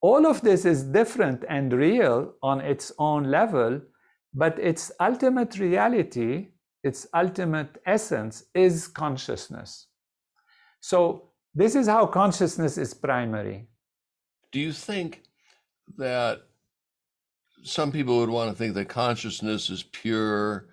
[0.00, 3.80] all of this is different and real on its own level,
[4.32, 6.48] but its ultimate reality,
[6.84, 9.86] its ultimate essence is consciousness.
[10.80, 13.68] So, this is how consciousness is primary.
[14.52, 15.22] Do you think
[15.96, 16.42] that
[17.62, 20.68] some people would want to think that consciousness is pure?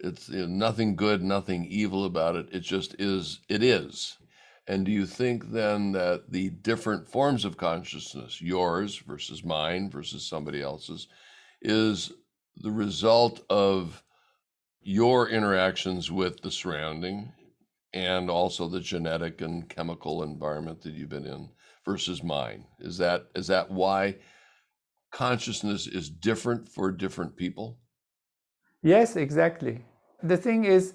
[0.00, 2.48] It's you know, nothing good, nothing evil about it.
[2.52, 4.16] It just is, it is.
[4.66, 10.24] And do you think then that the different forms of consciousness, yours versus mine versus
[10.24, 11.08] somebody else's,
[11.60, 12.12] is
[12.56, 14.02] the result of
[14.80, 17.32] your interactions with the surrounding
[17.92, 21.48] and also the genetic and chemical environment that you've been in
[21.84, 22.64] versus mine?
[22.78, 24.16] Is that is that why
[25.10, 27.78] consciousness is different for different people?
[28.82, 29.84] Yes, exactly.
[30.22, 30.94] The thing is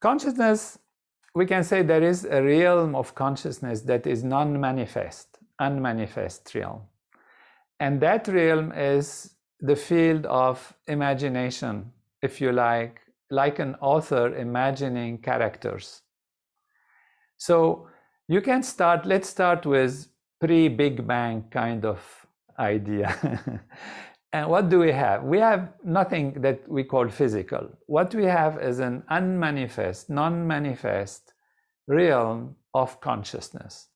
[0.00, 0.78] consciousness
[1.34, 6.82] we can say there is a realm of consciousness that is non-manifest, unmanifest realm.
[7.80, 11.90] And that realm is the field of imagination,
[12.22, 13.00] if you like,
[13.30, 16.02] like an author imagining characters.
[17.44, 17.88] So
[18.26, 20.08] you can start, let's start with
[20.40, 22.00] pre-Big Bang kind of
[22.58, 23.10] idea.
[24.32, 25.22] And what do we have?
[25.22, 27.68] We have nothing that we call physical.
[27.86, 31.34] What we have is an unmanifest, non manifest
[31.86, 33.88] realm of consciousness.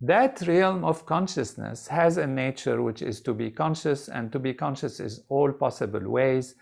[0.00, 4.54] That realm of consciousness has a nature which is to be conscious, and to be
[4.54, 6.54] conscious is all possible ways.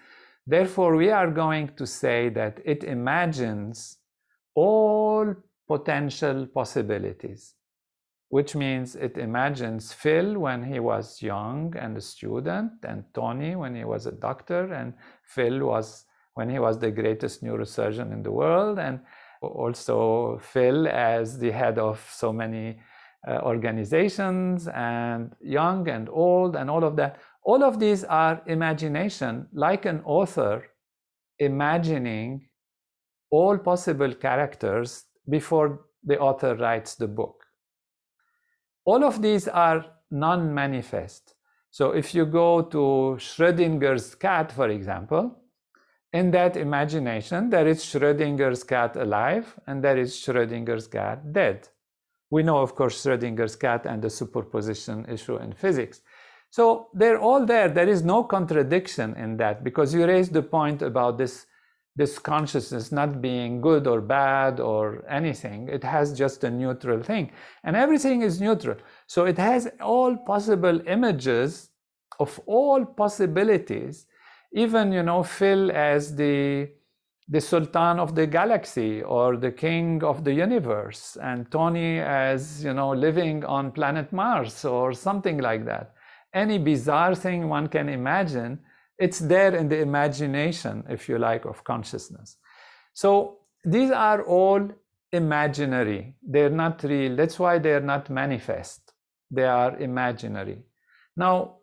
[0.46, 3.98] Therefore, we are going to say that it imagines
[4.56, 5.34] all
[5.66, 7.54] potential possibilities
[8.34, 13.76] which means it imagines Phil when he was young and a student, and Tony when
[13.76, 18.32] he was a doctor, and Phil was when he was the greatest neurosurgeon in the
[18.32, 18.98] world, and
[19.40, 22.80] also Phil as the head of so many
[23.28, 27.20] uh, organizations, and young and old, and all of that.
[27.44, 30.64] All of these are imagination, like an author
[31.38, 32.48] imagining
[33.30, 37.44] all possible characters before the author writes the book.
[38.84, 41.34] All of these are non-manifest.
[41.70, 45.36] So if you go to Schrodinger's cat, for example,
[46.12, 51.68] in that imagination, there is Schrodinger's cat alive and there is Schrodinger's cat dead.
[52.30, 56.02] We know, of course, Schrodinger's cat and the superposition issue in physics.
[56.50, 57.68] So they're all there.
[57.68, 61.46] There is no contradiction in that because you raised the point about this
[61.96, 65.68] this consciousness not being good or bad or anything.
[65.68, 67.30] It has just a neutral thing.
[67.62, 68.76] And everything is neutral.
[69.06, 71.70] So it has all possible images
[72.18, 74.06] of all possibilities.
[74.52, 76.68] Even, you know, Phil as the
[77.28, 82.74] the sultan of the galaxy or the king of the universe and tony as you
[82.74, 85.94] know living on planet mars or something like that
[86.34, 88.58] any bizarre thing one can imagine
[88.98, 92.36] it's there in the imagination, if you like, of consciousness.
[92.92, 94.68] So these are all
[95.12, 96.16] imaginary.
[96.22, 97.16] They're not real.
[97.16, 98.92] That's why they're not manifest.
[99.30, 100.62] They are imaginary.
[101.16, 101.56] Now,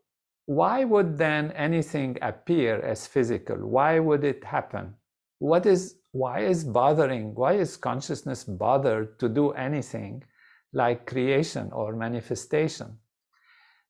[0.45, 3.57] why would then anything appear as physical?
[3.57, 4.95] Why would it happen?
[5.39, 7.33] What is why is bothering?
[7.35, 10.23] Why is consciousness bothered to do anything
[10.73, 12.97] like creation or manifestation?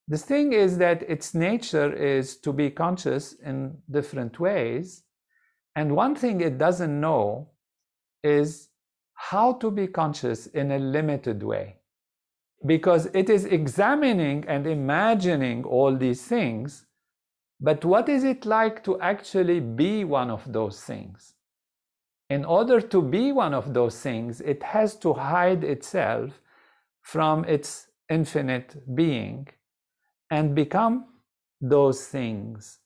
[0.08, 5.04] The thing is that its nature is to be conscious in different ways.
[5.76, 7.52] And one thing it doesn't know
[8.24, 8.70] is
[9.14, 11.78] how to be conscious in a limited way.
[12.66, 16.86] Because it is examining and imagining all these things,
[17.60, 21.36] but what is it like to actually be one of those things?
[22.30, 26.42] In order to be one of those things, it has to hide itself
[27.02, 29.48] from its infinite being
[30.32, 31.06] and become
[31.62, 32.80] those things.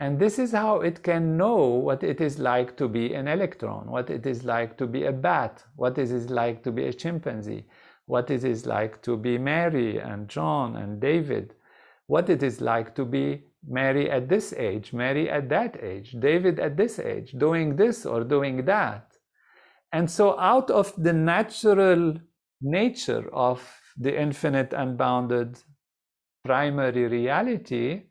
[0.00, 3.90] And this is how it can know what it is like to be an electron,
[3.90, 6.92] what it is like to be a bat, what it is like to be a
[6.92, 7.66] chimpanzee,
[8.06, 11.54] what it is like to be Mary and John and David,
[12.06, 16.60] what it is like to be Mary at this age, Mary at that age, David
[16.60, 19.16] at this age, doing this or doing that.
[19.92, 22.14] And so, out of the natural
[22.60, 23.62] nature of
[23.96, 25.56] the infinite, unbounded
[26.44, 28.02] primary reality,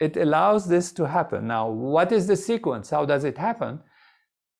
[0.00, 1.46] it allows this to happen.
[1.46, 2.90] Now, what is the sequence?
[2.90, 3.80] How does it happen?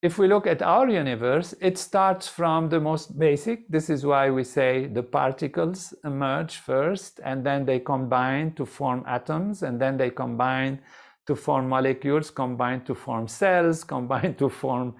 [0.02, 3.68] If we look at our universe, it starts from the most basic.
[3.68, 9.04] This is why we say the particles emerge first, and then they combine to form
[9.06, 10.80] atoms, and then they combine
[11.26, 14.94] to form molecules, combine to form cells, combine to form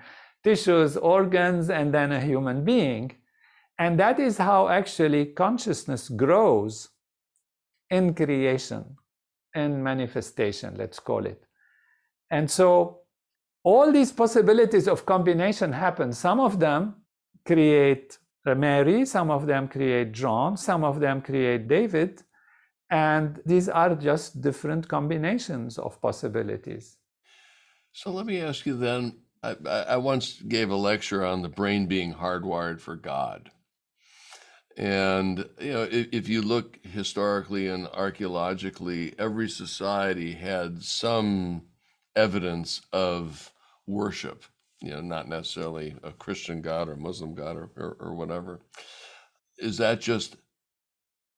[0.45, 3.13] tissues, organs, and then a human being.
[3.79, 6.92] And that is how actually consciousness grows
[7.93, 8.97] in creation
[9.55, 11.45] and manifestation, let's call it.
[12.31, 13.03] And so
[13.63, 16.13] all these possibilities of combination happen.
[16.13, 16.97] Some of them
[17.45, 22.23] create Mary, some of them create John, some of them create David,
[22.91, 26.97] and these are just different combinations of possibilities.
[27.93, 31.87] So let me ask you then I, I once gave a lecture on the brain
[31.87, 33.51] being hardwired for God.
[34.77, 41.63] And you know, if, if, you look historically and archaeologically, every society had some
[42.17, 43.53] evidence of
[43.87, 44.45] worship.
[44.81, 48.61] You know, not necessarily a Christian God or Muslim God or, or, or whatever.
[49.59, 50.37] Is that just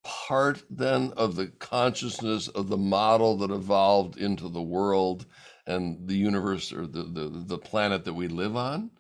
[0.03, 5.26] part then of the consciousness of the model that evolved into the world
[5.66, 8.91] and the universe or the, the, the planet that we live on?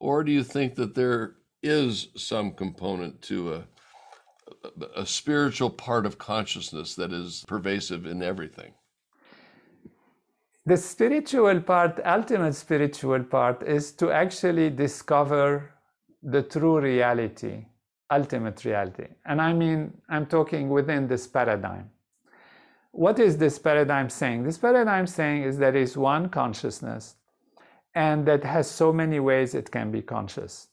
[0.00, 3.64] Or do you think that there is some component to a
[4.94, 8.72] a spiritual part of consciousness that is pervasive in everything.
[10.66, 15.70] The spiritual part, ultimate spiritual part, is to actually discover
[16.22, 17.66] the true reality,
[18.10, 19.06] ultimate reality.
[19.24, 21.90] And I mean, I'm talking within this paradigm.
[22.90, 24.42] What is this paradigm saying?
[24.42, 27.14] This paradigm saying is there is one consciousness
[27.94, 30.68] and that has so many ways it can be conscious.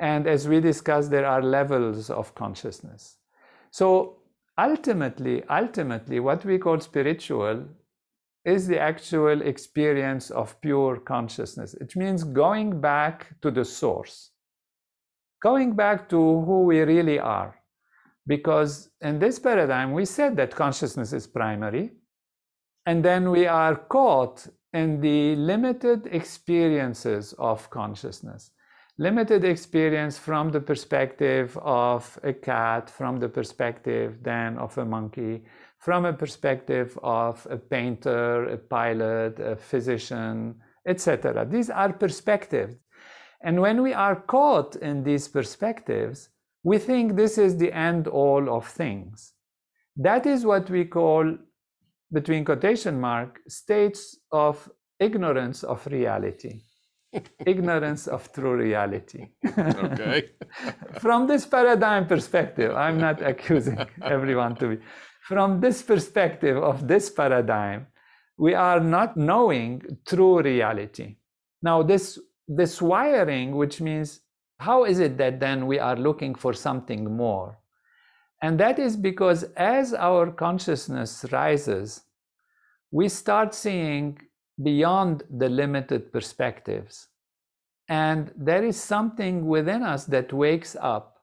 [0.00, 3.16] And as we discussed, there are levels of consciousness.
[3.70, 4.18] So
[4.56, 7.66] ultimately, ultimately, what we call spiritual
[8.44, 11.74] is the actual experience of pure consciousness.
[11.74, 14.30] It means going back to the source,
[15.42, 17.56] going back to who we really are.
[18.26, 21.92] Because in this paradigm, we said that consciousness is primary,
[22.86, 28.50] and then we are caught in the limited experiences of consciousness
[28.98, 35.44] limited experience from the perspective of a cat, from the perspective then of a monkey,
[35.78, 41.46] from a perspective of a painter, a pilot, a physician, etc.
[41.48, 42.74] These are perspectives.
[43.40, 46.30] And when we are caught in these perspectives,
[46.64, 49.32] we think this is the end all of things.
[49.96, 51.38] That is what we call,
[52.12, 54.68] between quotation mark, states of
[54.98, 56.62] ignorance of reality
[57.46, 59.28] ignorance of true reality.
[59.58, 60.30] okay.
[61.00, 64.78] From this paradigm perspective, I'm not accusing everyone to be.
[65.22, 67.86] From this perspective of this paradigm,
[68.38, 71.16] we are not knowing true reality.
[71.62, 74.20] Now, this, this wiring, which means
[74.58, 77.58] how is it that then we are looking for something more?
[78.42, 82.02] And that is because as our consciousness rises,
[82.90, 84.18] we start seeing
[84.62, 87.08] beyond the limited perspectives.
[87.88, 91.22] And there is something within us that wakes up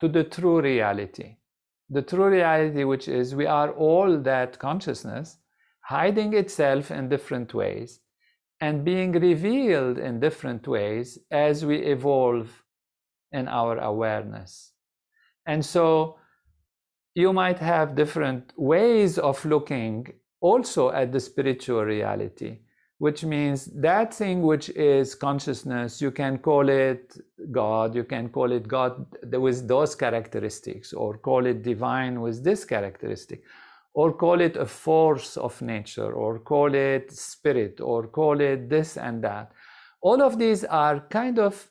[0.00, 1.36] to the true reality.
[1.88, 5.38] The true reality, which is we are all that consciousness
[5.84, 8.00] hiding itself in different ways
[8.60, 12.62] and being revealed in different ways as we evolve
[13.32, 14.72] in our awareness.
[15.46, 16.18] And so
[17.14, 20.06] you might have different ways of looking
[20.40, 22.58] also at the spiritual reality
[23.02, 27.18] which means that thing which is consciousness, you can call it
[27.50, 32.64] God, you can call it God with those characteristics, or call it divine with this
[32.64, 33.42] characteristic,
[33.92, 38.96] or call it a force of nature, or call it spirit, or call it this
[38.96, 39.50] and that.
[40.00, 41.68] All of these are kind of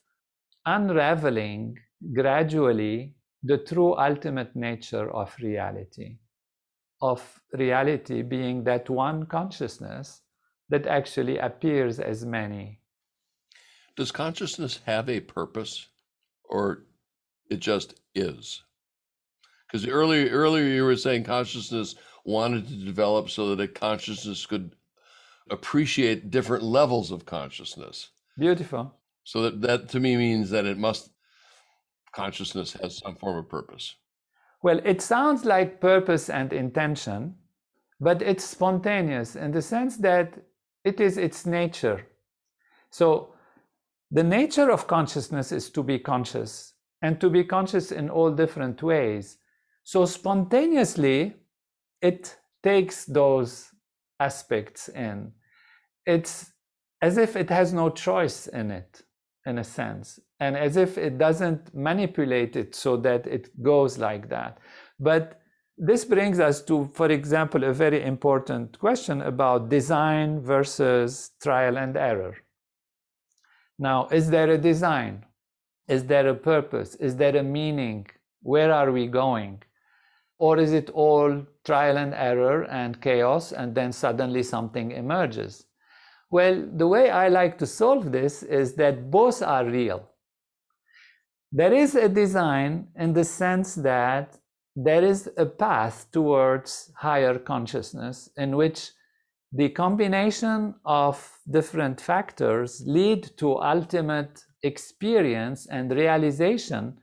[0.66, 1.78] unraveling
[2.14, 6.18] gradually the true ultimate nature of reality,
[7.02, 7.22] of
[7.54, 10.24] reality being that one consciousness
[10.72, 12.80] that actually appears as many.
[13.98, 15.88] Does consciousness have a purpose
[16.46, 16.86] or
[17.50, 18.64] it just is?
[19.68, 24.76] Because earlier earlier you were saying consciousness wanted to develop so that a consciousness could
[25.50, 28.10] appreciate different levels of consciousness.
[28.40, 28.96] Beautiful.
[29.26, 31.12] So that, that to me means that it must
[32.14, 33.96] consciousness has some form of purpose.
[34.64, 37.36] Well, it sounds like purpose and intention,
[38.00, 40.34] but it's spontaneous in the sense that
[40.84, 42.08] it is its nature.
[42.90, 43.34] So
[44.10, 48.82] the nature of consciousness is to be conscious and to be conscious in all different
[48.84, 49.38] ways.
[49.84, 51.36] So spontaneously,
[52.02, 53.70] it takes those
[54.20, 55.32] aspects in.
[56.06, 56.52] It's
[57.02, 59.02] as if it has no choice in it,
[59.46, 64.30] in a sense, and as if it doesn't manipulate it so that it goes like
[64.30, 64.60] that.
[65.00, 65.41] But
[65.84, 71.98] this brings us to, for example, a very important question about design versus trial and
[71.98, 72.36] error.
[73.80, 75.26] Now, is there a design?
[75.88, 76.94] Is there a purpose?
[76.96, 78.06] Is there a meaning?
[78.44, 79.64] Where are we going?
[80.38, 85.66] Or is it all trial and error and chaos, and then suddenly something emerges?
[86.30, 90.12] Well, the way I like to solve this is that both are real.
[91.52, 94.38] There is a design in the sense that
[94.76, 98.92] there is a path towards higher consciousness in which
[99.54, 106.98] the combination of different factors lead to ultimate experience and realization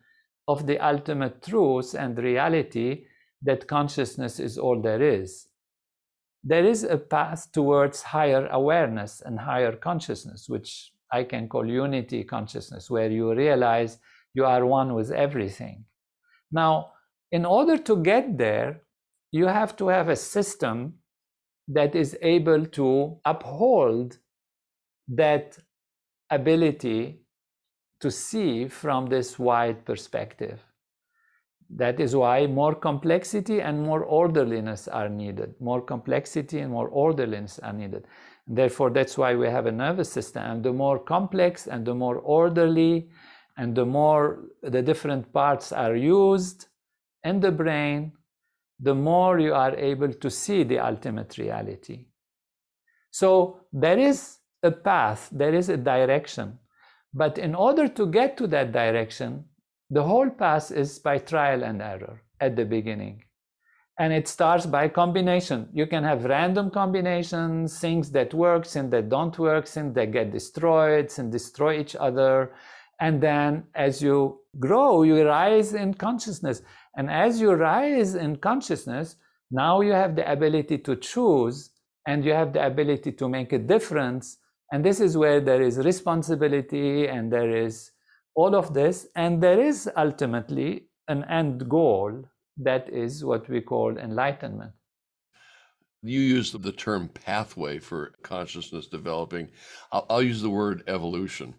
[0.47, 3.05] of the ultimate truth and reality
[3.43, 5.49] that consciousness is all there is.
[6.43, 12.25] There is a path towards higher awareness and higher consciousness, which I can call unity
[12.25, 13.99] consciousness, where you realize
[14.33, 15.85] you are one with everything.
[16.51, 16.93] Now,
[17.31, 18.83] in order to get there,
[19.33, 20.95] you have to have a system
[21.69, 24.19] that is able to uphold
[25.09, 25.59] that
[26.31, 27.21] ability
[28.01, 30.61] to see from this wide perspective.
[31.71, 35.55] That is why more complexity and more orderliness are needed.
[35.61, 38.07] More complexity and more orderliness are needed.
[38.47, 40.43] Therefore, that's why we have a nervous system.
[40.45, 43.11] And the more complex and the more orderly
[43.59, 46.69] and the more the different parts are used
[47.25, 48.13] in the brain,
[48.81, 52.07] the more you are able to see the ultimate reality.
[53.11, 56.59] So there is a path, there is a direction.
[57.13, 59.45] But in order to get to that direction,
[59.91, 63.25] the whole path is by trial and error at the beginning.
[63.99, 65.69] And it starts by combination.
[65.73, 70.31] You can have random combinations, things that work, things that don't work, things that get
[70.31, 72.53] destroyed, and destroy each other.
[73.01, 76.63] And then as you grow, you rise in consciousness.
[76.99, 79.17] And as you rise in consciousness,
[79.53, 81.71] now you have the ability to choose
[82.09, 84.39] and you have the ability to make a difference.
[84.73, 87.93] And this is where there is responsibility and there is
[88.35, 89.07] all of this.
[89.15, 92.25] And there is ultimately an end goal
[92.57, 94.73] that is what we call enlightenment.
[96.03, 99.51] You used the term pathway for consciousness developing.
[99.93, 101.55] I'll, I'll use the word evolution.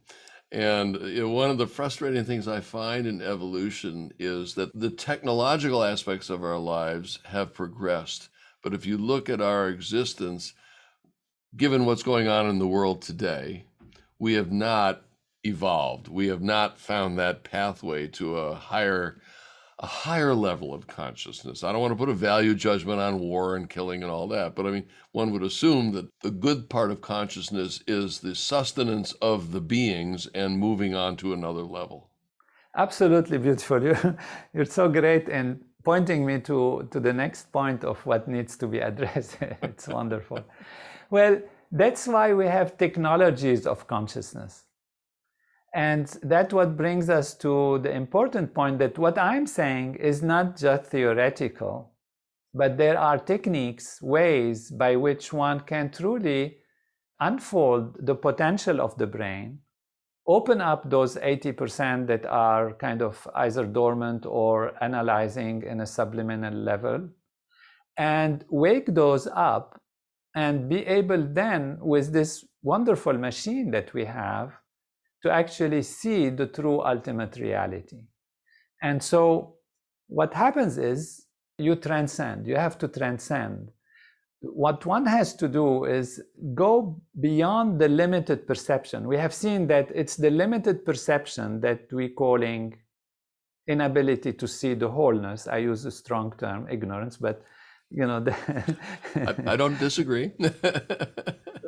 [0.51, 4.77] And uh, you know, one of the frustrating things I find in evolution is that
[4.77, 8.29] the technological aspects of our lives have progressed.
[8.63, 10.53] But if you look at our existence,
[11.55, 13.65] given what's going on in the world today,
[14.17, 15.03] we have not
[15.43, 16.07] evolved.
[16.07, 19.21] We have not found that pathway to a higher
[19.79, 21.63] a higher level of consciousness.
[21.63, 24.53] I don't want to put a value judgment on war and killing and all that,
[24.53, 29.13] but I mean, one would assume that the good part of consciousness is the sustenance
[29.21, 32.09] of the beings and moving on to another level.
[32.75, 33.81] Absolutely beautiful.
[33.87, 34.17] You're,
[34.53, 38.67] you're so great in pointing me to, to the next point of what needs to
[38.67, 39.37] be addressed.
[39.61, 40.43] it's wonderful.
[41.09, 44.65] Well, that's why we have technologies of consciousness
[45.73, 50.57] and that's what brings us to the important point that what I'm saying is not
[50.57, 51.91] just theoretical,
[52.53, 56.57] but there are techniques, ways by which one can truly
[57.19, 59.59] unfold the potential of the brain,
[60.27, 66.53] open up those 80% that are kind of either dormant or analyzing in a subliminal
[66.53, 67.09] level,
[67.97, 69.79] and wake those up
[70.35, 74.51] and be able then, with this wonderful machine that we have,
[75.23, 77.97] to actually see the true ultimate reality.
[78.81, 79.55] And so
[80.07, 81.25] what happens is
[81.57, 83.69] you transcend, you have to transcend.
[84.41, 86.21] What one has to do is
[86.53, 89.07] go beyond the limited perception.
[89.07, 92.77] We have seen that it's the limited perception that we're calling
[93.67, 95.47] inability to see the wholeness.
[95.47, 97.43] I use a strong term, ignorance, but
[97.91, 98.23] you know,
[99.15, 100.31] I, I don't disagree.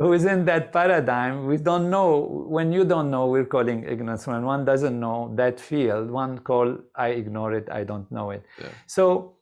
[0.01, 2.45] who is in that paradigm, we don't know.
[2.47, 4.25] When you don't know, we're calling ignorance.
[4.25, 8.43] When one doesn't know that field, one call, I ignore it, I don't know it.
[8.59, 8.69] Yeah.
[8.87, 9.37] So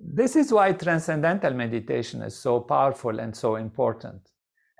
[0.00, 4.30] this is why transcendental meditation is so powerful and so important.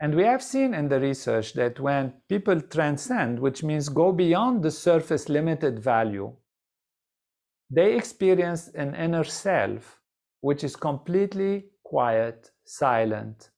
[0.01, 4.63] And we have seen in the research that when people transcend, which means go beyond
[4.63, 6.35] the surface limited value,
[7.71, 10.01] they experience an inner self
[10.45, 13.49] which is completely quiet, silent,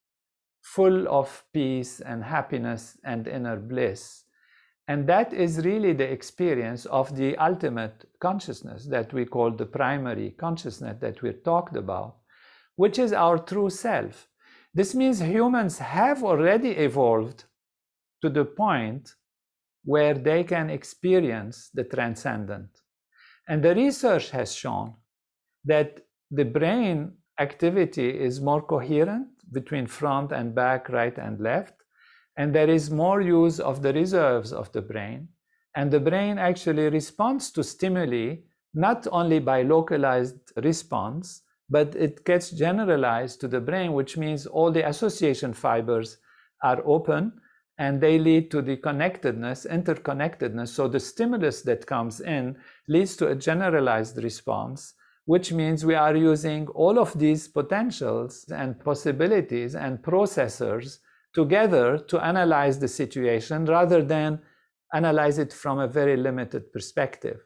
[0.62, 4.22] full of peace and happiness and inner bliss.
[4.87, 10.30] And that is really the experience of the ultimate consciousness that we call the primary
[10.39, 12.18] consciousness that we talked about,
[12.76, 14.28] which is our true self.
[14.72, 17.47] This means humans have already evolved
[18.22, 19.12] to the point
[19.82, 22.70] where they can experience the transcendent.
[23.49, 24.95] And the research has shown
[25.64, 31.74] that the brain activity is more coherent between front and back, right and left,
[32.37, 35.29] and there is more use of the reserves of the brain.
[35.74, 38.37] And the brain actually responds to stimuli
[38.74, 44.70] not only by localized response, but it gets generalized to the brain, which means all
[44.70, 46.18] the association fibers
[46.62, 47.33] are open
[47.79, 50.68] and they lead to the connectedness, interconnectedness.
[50.68, 52.57] So the stimulus that comes in
[52.89, 54.95] leads to a generalized response,
[55.27, 60.99] which means we are using all of these potentials and possibilities and processors
[61.35, 64.41] together to analyze the situation rather than
[64.95, 67.41] analyze it from a very limited perspective.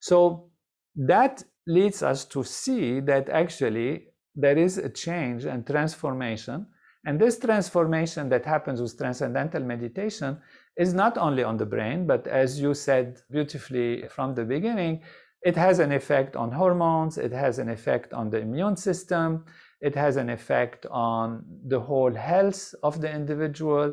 [0.00, 0.50] So
[0.96, 6.66] that leads us to see that actually there is a change and transformation.
[7.06, 10.38] And this transformation that happens with transcendental meditation
[10.76, 15.02] is not only on the brain, but as you said beautifully from the beginning,
[15.48, 19.44] it has an effect on hormones, it has an effect on the immune system,
[19.80, 23.86] it has an effect on the whole health of the individual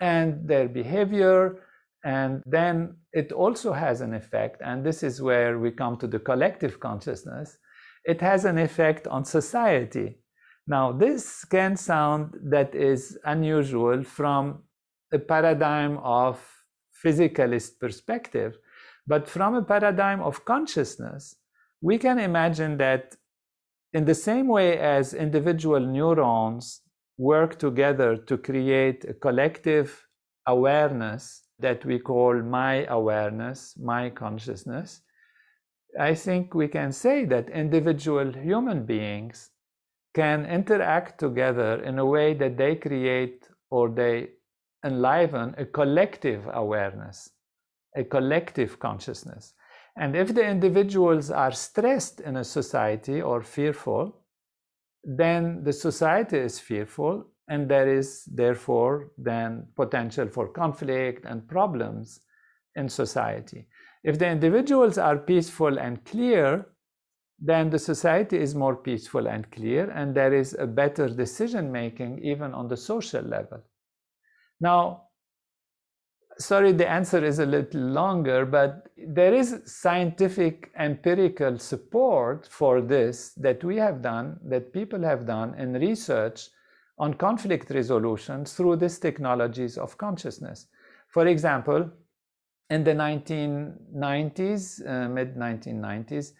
[0.00, 1.40] and their behavior
[2.04, 6.18] and then it also has an effect, and this is where we come to the
[6.18, 7.58] collective consciousness.
[8.04, 10.20] It has an effect on society.
[10.66, 14.62] Now, this can sound that is unusual from
[15.12, 16.40] a paradigm of
[17.04, 18.58] physicalist perspective,
[19.08, 21.34] but from a paradigm of consciousness,
[21.80, 23.16] we can imagine that
[23.94, 26.82] in the same way as individual neurons
[27.16, 30.06] work together to create a collective
[30.46, 35.00] awareness that we call my awareness, my consciousness,
[35.98, 39.50] I think we can say that individual human beings
[40.14, 44.28] can interact together in a way that they create or they
[44.84, 47.30] enliven a collective awareness,
[47.96, 49.54] a collective consciousness.
[49.96, 54.22] And if the individuals are stressed in a society or fearful,
[55.02, 62.20] then the society is fearful and there is therefore then potential for conflict and problems
[62.76, 63.66] in society.
[64.04, 66.66] If the individuals are peaceful and clear,
[67.40, 72.18] then the society is more peaceful and clear, and there is a better decision making
[72.24, 73.62] even on the social level.
[74.60, 75.07] Now,
[76.38, 83.32] sorry, the answer is a little longer, but there is scientific empirical support for this
[83.34, 86.48] that we have done, that people have done in research
[86.98, 90.66] on conflict resolution through these technologies of consciousness.
[91.08, 91.90] For example,
[92.70, 96.32] in the 1990s, uh, mid 1990s,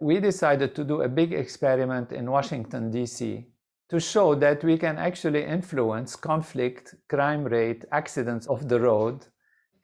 [0.00, 3.46] we decided to do a big experiment in Washington, D.C.
[3.88, 9.26] to show that we can actually influence conflict, crime rate, accidents of the road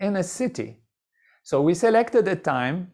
[0.01, 0.81] in a city.
[1.43, 2.93] So we selected a time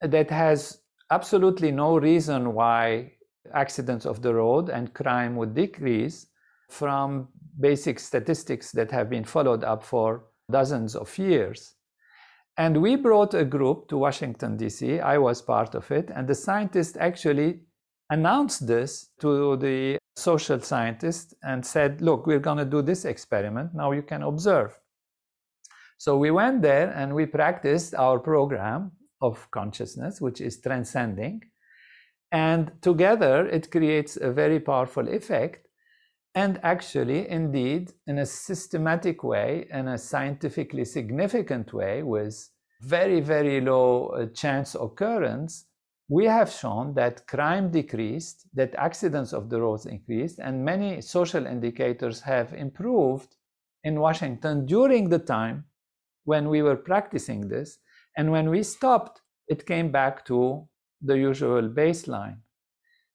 [0.00, 3.12] that has absolutely no reason why
[3.52, 6.26] accidents of the road and crime would decrease
[6.68, 7.28] from
[7.58, 11.74] basic statistics that have been followed up for dozens of years.
[12.56, 15.00] And we brought a group to Washington, D.C.
[15.00, 16.10] I was part of it.
[16.14, 17.60] And the scientists actually
[18.10, 23.74] announced this to the social scientists and said, Look, we're going to do this experiment.
[23.74, 24.78] Now you can observe.
[26.00, 31.42] So we went there and we practiced our program of consciousness, which is transcending.
[32.32, 35.68] And together it creates a very powerful effect
[36.34, 42.48] and actually, indeed, in a systematic way, in a scientifically significant way, with
[42.80, 45.66] very, very low uh, chance occurrence,
[46.08, 51.44] we have shown that crime decreased, that accidents of the roads increased, and many social
[51.46, 53.36] indicators have improved
[53.84, 55.64] in Washington during the time
[56.24, 57.78] when we were practicing this.
[58.16, 60.68] And when we stopped, it came back to
[61.02, 62.38] the usual baseline.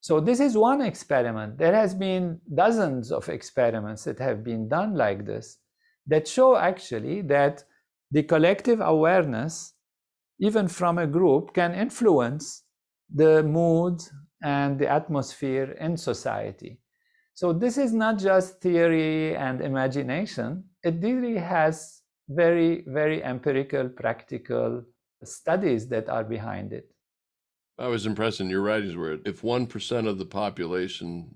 [0.02, 1.58] So this is one experiment.
[1.58, 5.58] There has been dozens of experiments that have been done like this
[6.08, 7.64] that show actually that
[8.12, 9.74] the collective awareness,
[10.40, 12.64] even from a group, can influence
[13.14, 14.02] the mood
[14.44, 16.80] and the atmosphere in society.
[17.34, 20.66] So this is not just theory and imagination.
[20.84, 24.84] It really has very, very empirical, practical
[25.24, 26.90] studies that are behind it.
[27.78, 31.36] I was impressed in your writings where if 1% of the population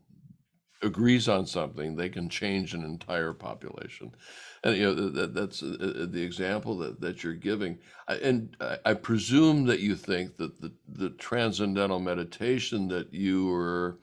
[0.81, 4.15] agrees on something, they can change an entire population.
[4.63, 7.79] And you know that, that's uh, uh, the example that, that you're giving.
[8.07, 13.99] And I presume that you think that the, the transcendental meditation that you were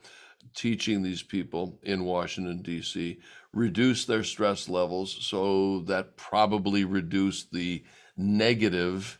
[0.55, 3.19] teaching these people in Washington, D.C.,
[3.57, 5.17] reduced their stress levels.
[5.21, 7.83] So that probably reduced the
[8.15, 9.19] negative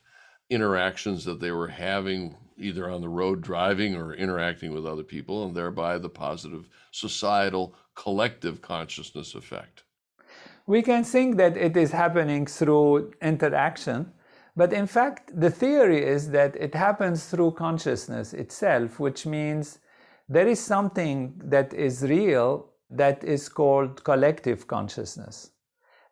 [0.50, 5.46] interactions that they were having either on the road driving or interacting with other people,
[5.46, 9.84] and thereby the positive societal collective consciousness effect.
[10.66, 14.12] We can think that it is happening through interaction,
[14.56, 19.80] but in fact, the theory is that it happens through consciousness itself, which means
[20.28, 25.52] there is something that is real that is called collective consciousness.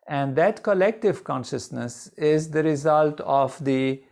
[0.08, 4.02] And that collective consciousness is the result of the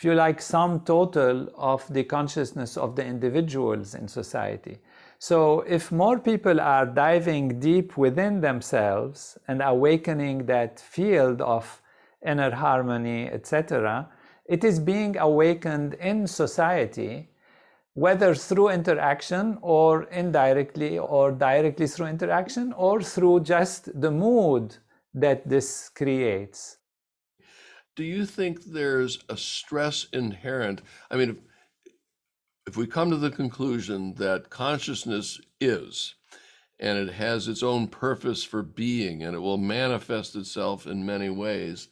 [0.00, 4.78] if you like, sum total of the consciousness of the individuals in society.
[5.18, 11.82] So if more people are diving deep within themselves and awakening that field of
[12.24, 14.08] inner harmony, etc.,
[14.46, 17.28] it is being awakened in society,
[18.04, 19.90] whether through interaction or
[20.22, 24.66] indirectly or directly through interaction or through just the mood
[25.14, 26.78] that this creates
[28.00, 30.80] do you think there's a stress inherent?
[31.10, 31.36] I mean, if,
[32.68, 36.14] if we come to the conclusion that consciousness is,
[36.78, 41.28] and it has its own purpose for being, and it will manifest itself in many
[41.28, 41.88] ways,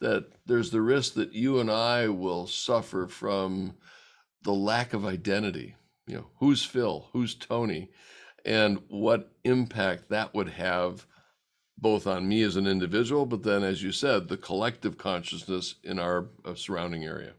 [0.00, 3.74] that there's the risk that you and I will suffer from
[4.44, 5.76] the lack of identity.
[6.06, 7.08] You know, who's Phil?
[7.12, 7.90] Who's Tony?
[8.44, 11.06] And what impact that would have
[11.78, 15.98] both on me as an individual, but then, as you said, the collective consciousness in
[15.98, 17.32] our uh, surrounding area?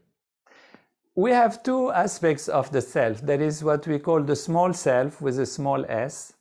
[1.16, 3.20] We have two aspects of the self.
[3.22, 6.33] There is what we call the small self with a small s,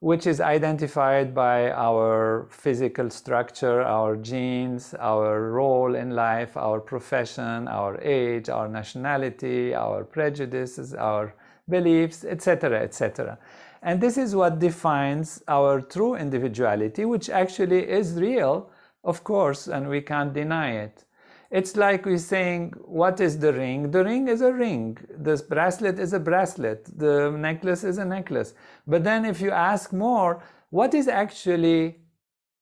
[0.00, 7.68] which is identified by our physical structure, our genes, our role in life, our profession,
[7.68, 11.34] our age, our nationality, our prejudices, our
[11.68, 13.38] beliefs, etc., etc.
[13.82, 18.70] And this is what defines our true individuality, which actually is real,
[19.04, 21.04] of course, and we can't deny it.
[21.50, 23.90] It's like we're saying, what is the ring?
[23.90, 24.96] The ring is a ring.
[25.18, 26.84] This bracelet is a bracelet.
[26.96, 28.54] The necklace is a necklace.
[28.86, 31.98] But then if you ask more, what is actually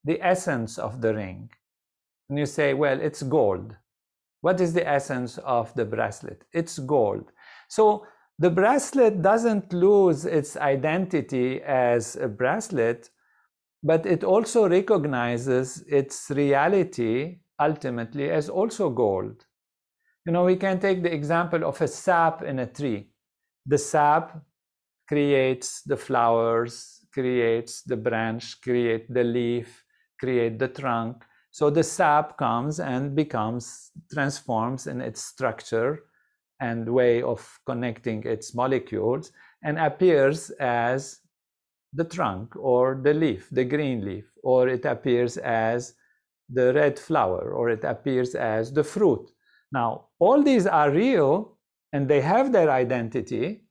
[0.05, 1.51] the essence of the ring?
[2.31, 3.77] And you say, well, it's gold.
[4.41, 6.45] What is the essence of the bracelet?
[6.53, 7.31] It's gold.
[7.69, 8.07] So
[8.39, 13.11] the bracelet doesn't lose its identity as a bracelet,
[13.83, 19.47] but it also recognizes its reality ultimately as also gold.
[20.27, 23.11] You know, we can take the example of a sap in a tree.
[23.67, 24.41] The sap
[25.09, 29.85] creates the flowers, creates the branch, create the leaf,
[30.21, 31.25] create the trunk.
[31.51, 36.05] So the sap comes and becomes, transforms in its structure
[36.61, 39.33] and way of connecting its molecules
[39.63, 41.21] and appears as
[41.95, 45.95] the trunk or the leaf, the green leaf, or it appears as
[46.49, 49.31] the red flower, or it appears as the fruit.
[49.73, 51.59] Now, all these are real
[51.93, 53.63] and they have their identity,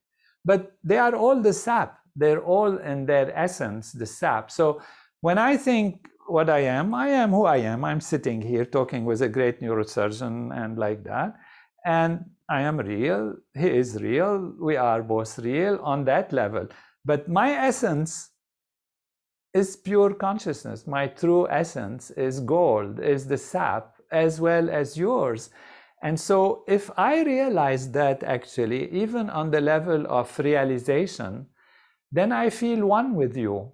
[0.46, 2.00] but they are all the sap.
[2.16, 4.52] They're all in their essence the sap.
[4.52, 4.82] So
[5.22, 7.86] when I think what I am, I am who I am.
[7.86, 11.36] I'm sitting here talking with a great neurosurgeon and like that.
[11.86, 16.68] And I am real, he is real, we are both real on that level.
[17.06, 18.30] But my essence
[19.54, 20.88] is pure consciousness.
[20.88, 25.50] My true essence is gold, is the sap, as well as yours.
[26.02, 31.48] And so, if I realize that actually, even on the level of realization,
[32.12, 33.72] then I feel one with you.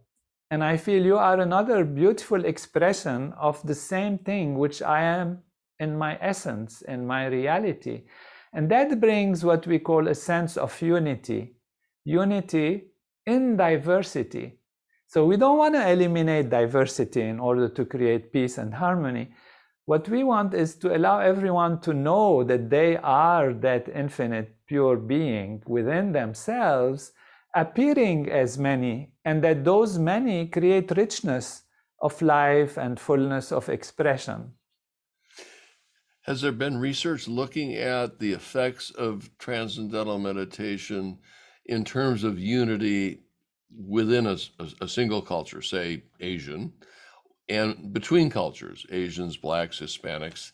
[0.49, 5.39] And I feel you are another beautiful expression of the same thing which I am
[5.79, 8.03] in my essence, in my reality.
[8.53, 11.55] And that brings what we call a sense of unity,
[12.05, 12.83] unity
[13.25, 14.59] in diversity.
[15.13, 19.29] So we don't want to eliminate diversity in order to create peace and harmony.
[19.85, 24.97] What we want is to allow everyone to know that they are that infinite pure
[24.97, 27.11] being within themselves,
[27.53, 31.61] appearing as many, and that those many create richness
[32.01, 34.53] of life and fullness of expression.
[36.23, 41.19] Has there been research looking at the effects of transcendental meditation
[41.67, 43.22] in terms of unity
[43.77, 46.73] within a, a, a single culture, say Asian,
[47.49, 50.51] and between cultures, Asians, blacks, Hispanics,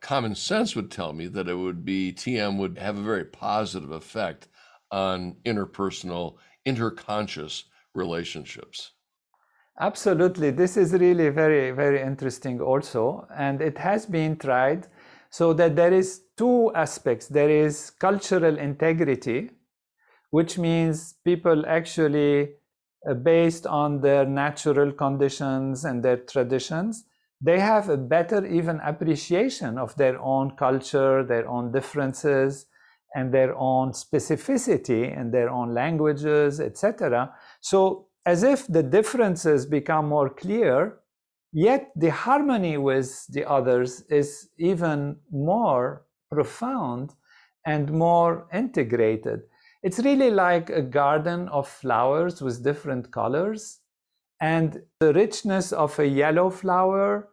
[0.00, 3.92] common sense would tell me that it would be TM would have a very positive
[3.92, 4.48] effect
[4.90, 7.64] on interpersonal, interconscious
[7.94, 8.92] relationships.
[9.80, 10.50] Absolutely.
[10.50, 13.26] This is really very, very interesting also.
[13.34, 14.86] And it has been tried
[15.30, 17.26] so that there is two aspects.
[17.28, 19.50] There is cultural integrity,
[20.30, 22.50] which means people actually,
[23.08, 27.04] Uh, based on their natural conditions and their traditions,
[27.40, 32.66] they have a better even appreciation of their own culture, their own differences,
[33.14, 37.34] and their own specificity and their own languages, etc.
[37.60, 41.00] So as if the differences become more clear,
[41.52, 47.14] yet the harmony with the others is even more profound
[47.66, 49.42] and more integrated.
[49.82, 53.80] It's really like a garden of flowers with different colors.
[54.40, 57.28] And the richness of a yellow flower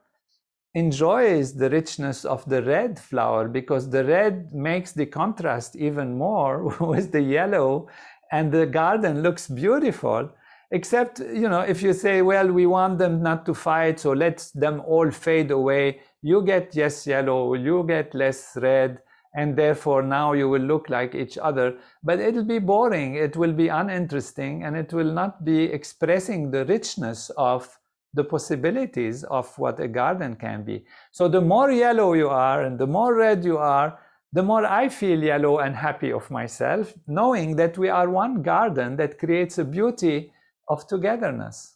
[0.76, 6.76] enjoys the richness of the red flower because the red makes the contrast even more
[6.80, 7.88] with the yellow
[8.32, 10.30] and the garden looks beautiful
[10.72, 14.48] except you know if you say well we want them not to fight so let
[14.54, 19.00] them all fade away you get yes yellow you get less red
[19.36, 23.54] and therefore now you will look like each other but it'll be boring it will
[23.54, 27.78] be uninteresting and it will not be expressing the richness of
[28.14, 32.80] the possibilities of what a garden can be so the more yellow you are and
[32.80, 34.00] the more red you are
[34.32, 38.96] the more I feel yellow and happy of myself, knowing that we are one garden
[38.98, 40.32] that creates a beauty
[40.68, 41.76] of togetherness.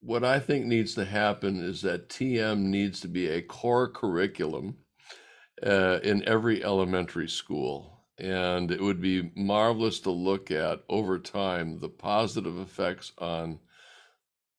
[0.00, 4.76] What I think needs to happen is that TM needs to be a core curriculum
[5.62, 7.90] uh, in every elementary school.
[8.18, 13.58] And it would be marvelous to look at over time the positive effects on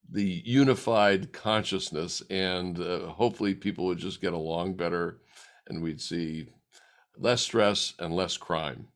[0.10, 2.22] the unified consciousness.
[2.30, 5.22] And uh, hopefully, people would just get along better
[5.68, 6.50] and we'd see
[7.18, 8.88] less stress and less crime.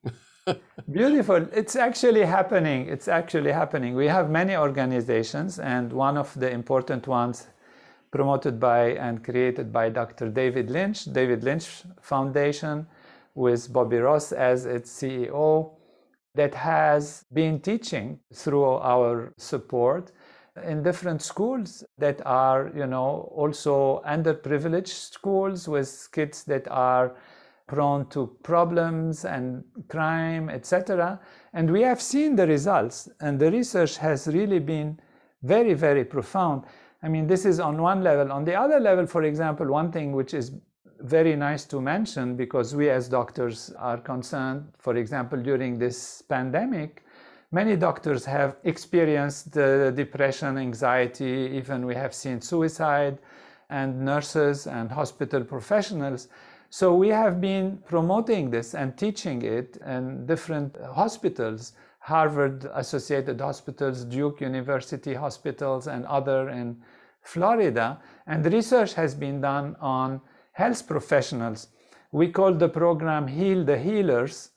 [0.91, 1.47] Beautiful.
[1.53, 2.87] It's actually happening.
[2.87, 3.95] It's actually happening.
[3.95, 7.47] We have many organizations, and one of the important ones
[8.11, 10.29] promoted by and created by Dr.
[10.29, 12.87] David Lynch, David Lynch Foundation,
[13.35, 15.71] with Bobby Roth as its CEO,
[16.35, 20.11] that has been teaching through our support
[20.63, 27.15] in different schools that are, you know, also underprivileged schools with kids that are
[27.67, 31.19] prone to problems and crime, etc.
[31.53, 34.99] And we have seen the results, and the research has really been
[35.43, 36.63] very, very profound.
[37.01, 38.31] I mean, this is on one level.
[38.31, 40.51] On the other level, for example, one thing which is
[41.01, 47.05] very nice to mention because we as doctors are concerned, for example, during this pandemic,
[47.51, 53.17] many doctors have experienced uh, depression, anxiety, even we have seen suicide,
[53.69, 56.27] and nurses and hospital professionals.
[56.69, 61.73] So we have been promoting this and teaching it in different hospitals,
[62.09, 66.77] Harvard Associated Hospitals, Duke University Hospitals, and other in
[67.21, 67.99] Florida.
[68.25, 70.19] And research has been done on
[70.53, 71.67] health professionals.
[72.11, 74.49] We call the program Heal the Healers.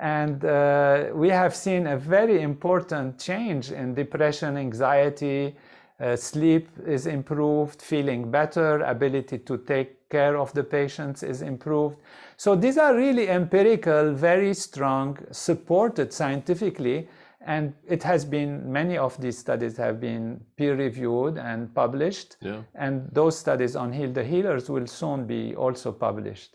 [0.00, 5.56] And uh, we have seen a very important change in depression, anxiety,
[6.00, 11.96] uh, sleep is improved, feeling better, ability to take care of the patients is improved.
[12.38, 17.08] So these are really empirical, very strong, supported scientifically,
[17.44, 22.36] and it has been many of these studies have been peer reviewed and published.
[22.40, 22.62] Yeah.
[22.76, 26.54] And those studies on Heal the Healers will soon be also published.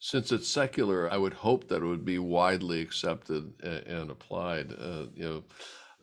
[0.00, 4.72] Since it's secular, I would hope that it would be widely accepted and applied.
[4.72, 5.44] Uh, you know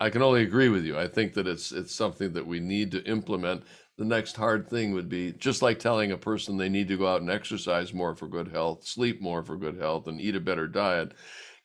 [0.01, 0.97] I can only agree with you.
[0.97, 3.63] I think that it's it's something that we need to implement.
[4.01, 7.05] The next hard thing would be just like telling a person they need to go
[7.05, 10.39] out and exercise more for good health, sleep more for good health, and eat a
[10.39, 11.13] better diet.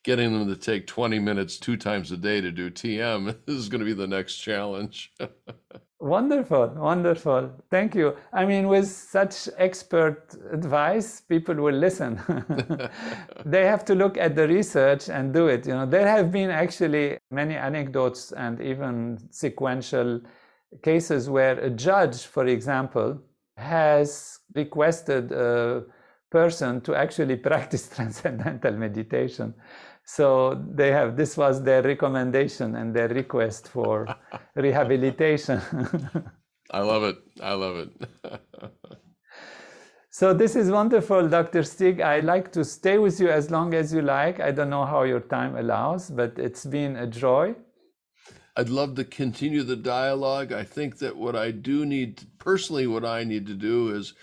[0.02, 3.78] Getting them to take 20 minutes two times a day to do TM is going
[3.78, 5.14] to be the next challenge.
[5.98, 7.50] Wonderful, wonderful.
[7.70, 8.14] Thank you.
[8.30, 12.20] I mean, with such expert advice, people will listen.
[13.46, 15.66] they have to look at the research and do it.
[15.66, 20.20] You know, there have been actually many anecdotes and even sequential
[20.82, 23.20] cases where a judge, for example,
[23.56, 25.84] has requested a
[26.30, 29.54] person to actually practice transcendental meditation
[30.08, 34.06] so they have this was their recommendation and their request for
[34.54, 35.60] rehabilitation.
[36.70, 37.16] I love it.
[37.42, 37.90] I love it.
[40.10, 41.62] so this is wonderful, Dr.
[41.62, 42.00] Stieg.
[42.00, 44.38] I'd like to stay with you as long as you like.
[44.38, 47.56] I don't know how your time allows, but it's been a joy.
[48.56, 50.50] I'd love to continue the dialogue.
[50.50, 54.14] I think that what I do need, personally, what I need to do is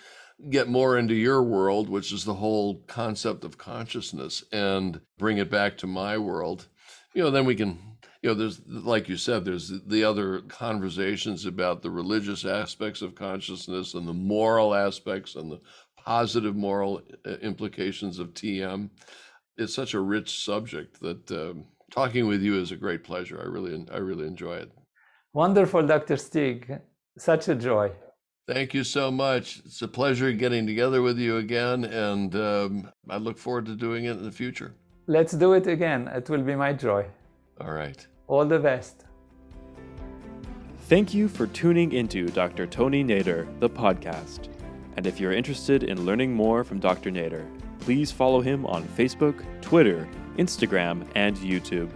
[0.50, 5.52] get more into your world, which is the whole concept of consciousness, and bring it
[5.52, 6.68] back to my world.
[7.14, 7.78] You know, then we can,
[8.24, 13.14] you know, there's, like you said, there's the other conversations about the religious aspects of
[13.14, 15.62] consciousness and the moral aspects and the
[15.96, 18.90] positive moral uh, implications of TM.
[19.58, 21.32] It's such a rich subject that.
[21.32, 23.40] Um, talking with you is a great pleasure.
[23.40, 24.72] I really, I really enjoy it.
[25.34, 26.16] Wonderful, Dr.
[26.16, 26.82] Stieg.
[27.18, 27.92] Such a joy.
[28.48, 29.62] Thank you so much.
[29.66, 34.06] It's a pleasure getting together with you again, and um, I look forward to doing
[34.06, 34.74] it in the future.
[35.06, 36.08] Let's do it again.
[36.08, 37.06] It will be my joy.
[37.62, 38.06] All right.
[38.28, 39.06] All the best.
[40.88, 42.66] Thank you for tuning into Dr.
[42.68, 44.50] Tony Nader, the podcast.
[44.98, 47.12] And if you're interested in learning more from Dr.
[47.12, 47.46] Nader,
[47.80, 50.08] please follow him on Facebook, Twitter,
[50.38, 51.90] Instagram, and YouTube.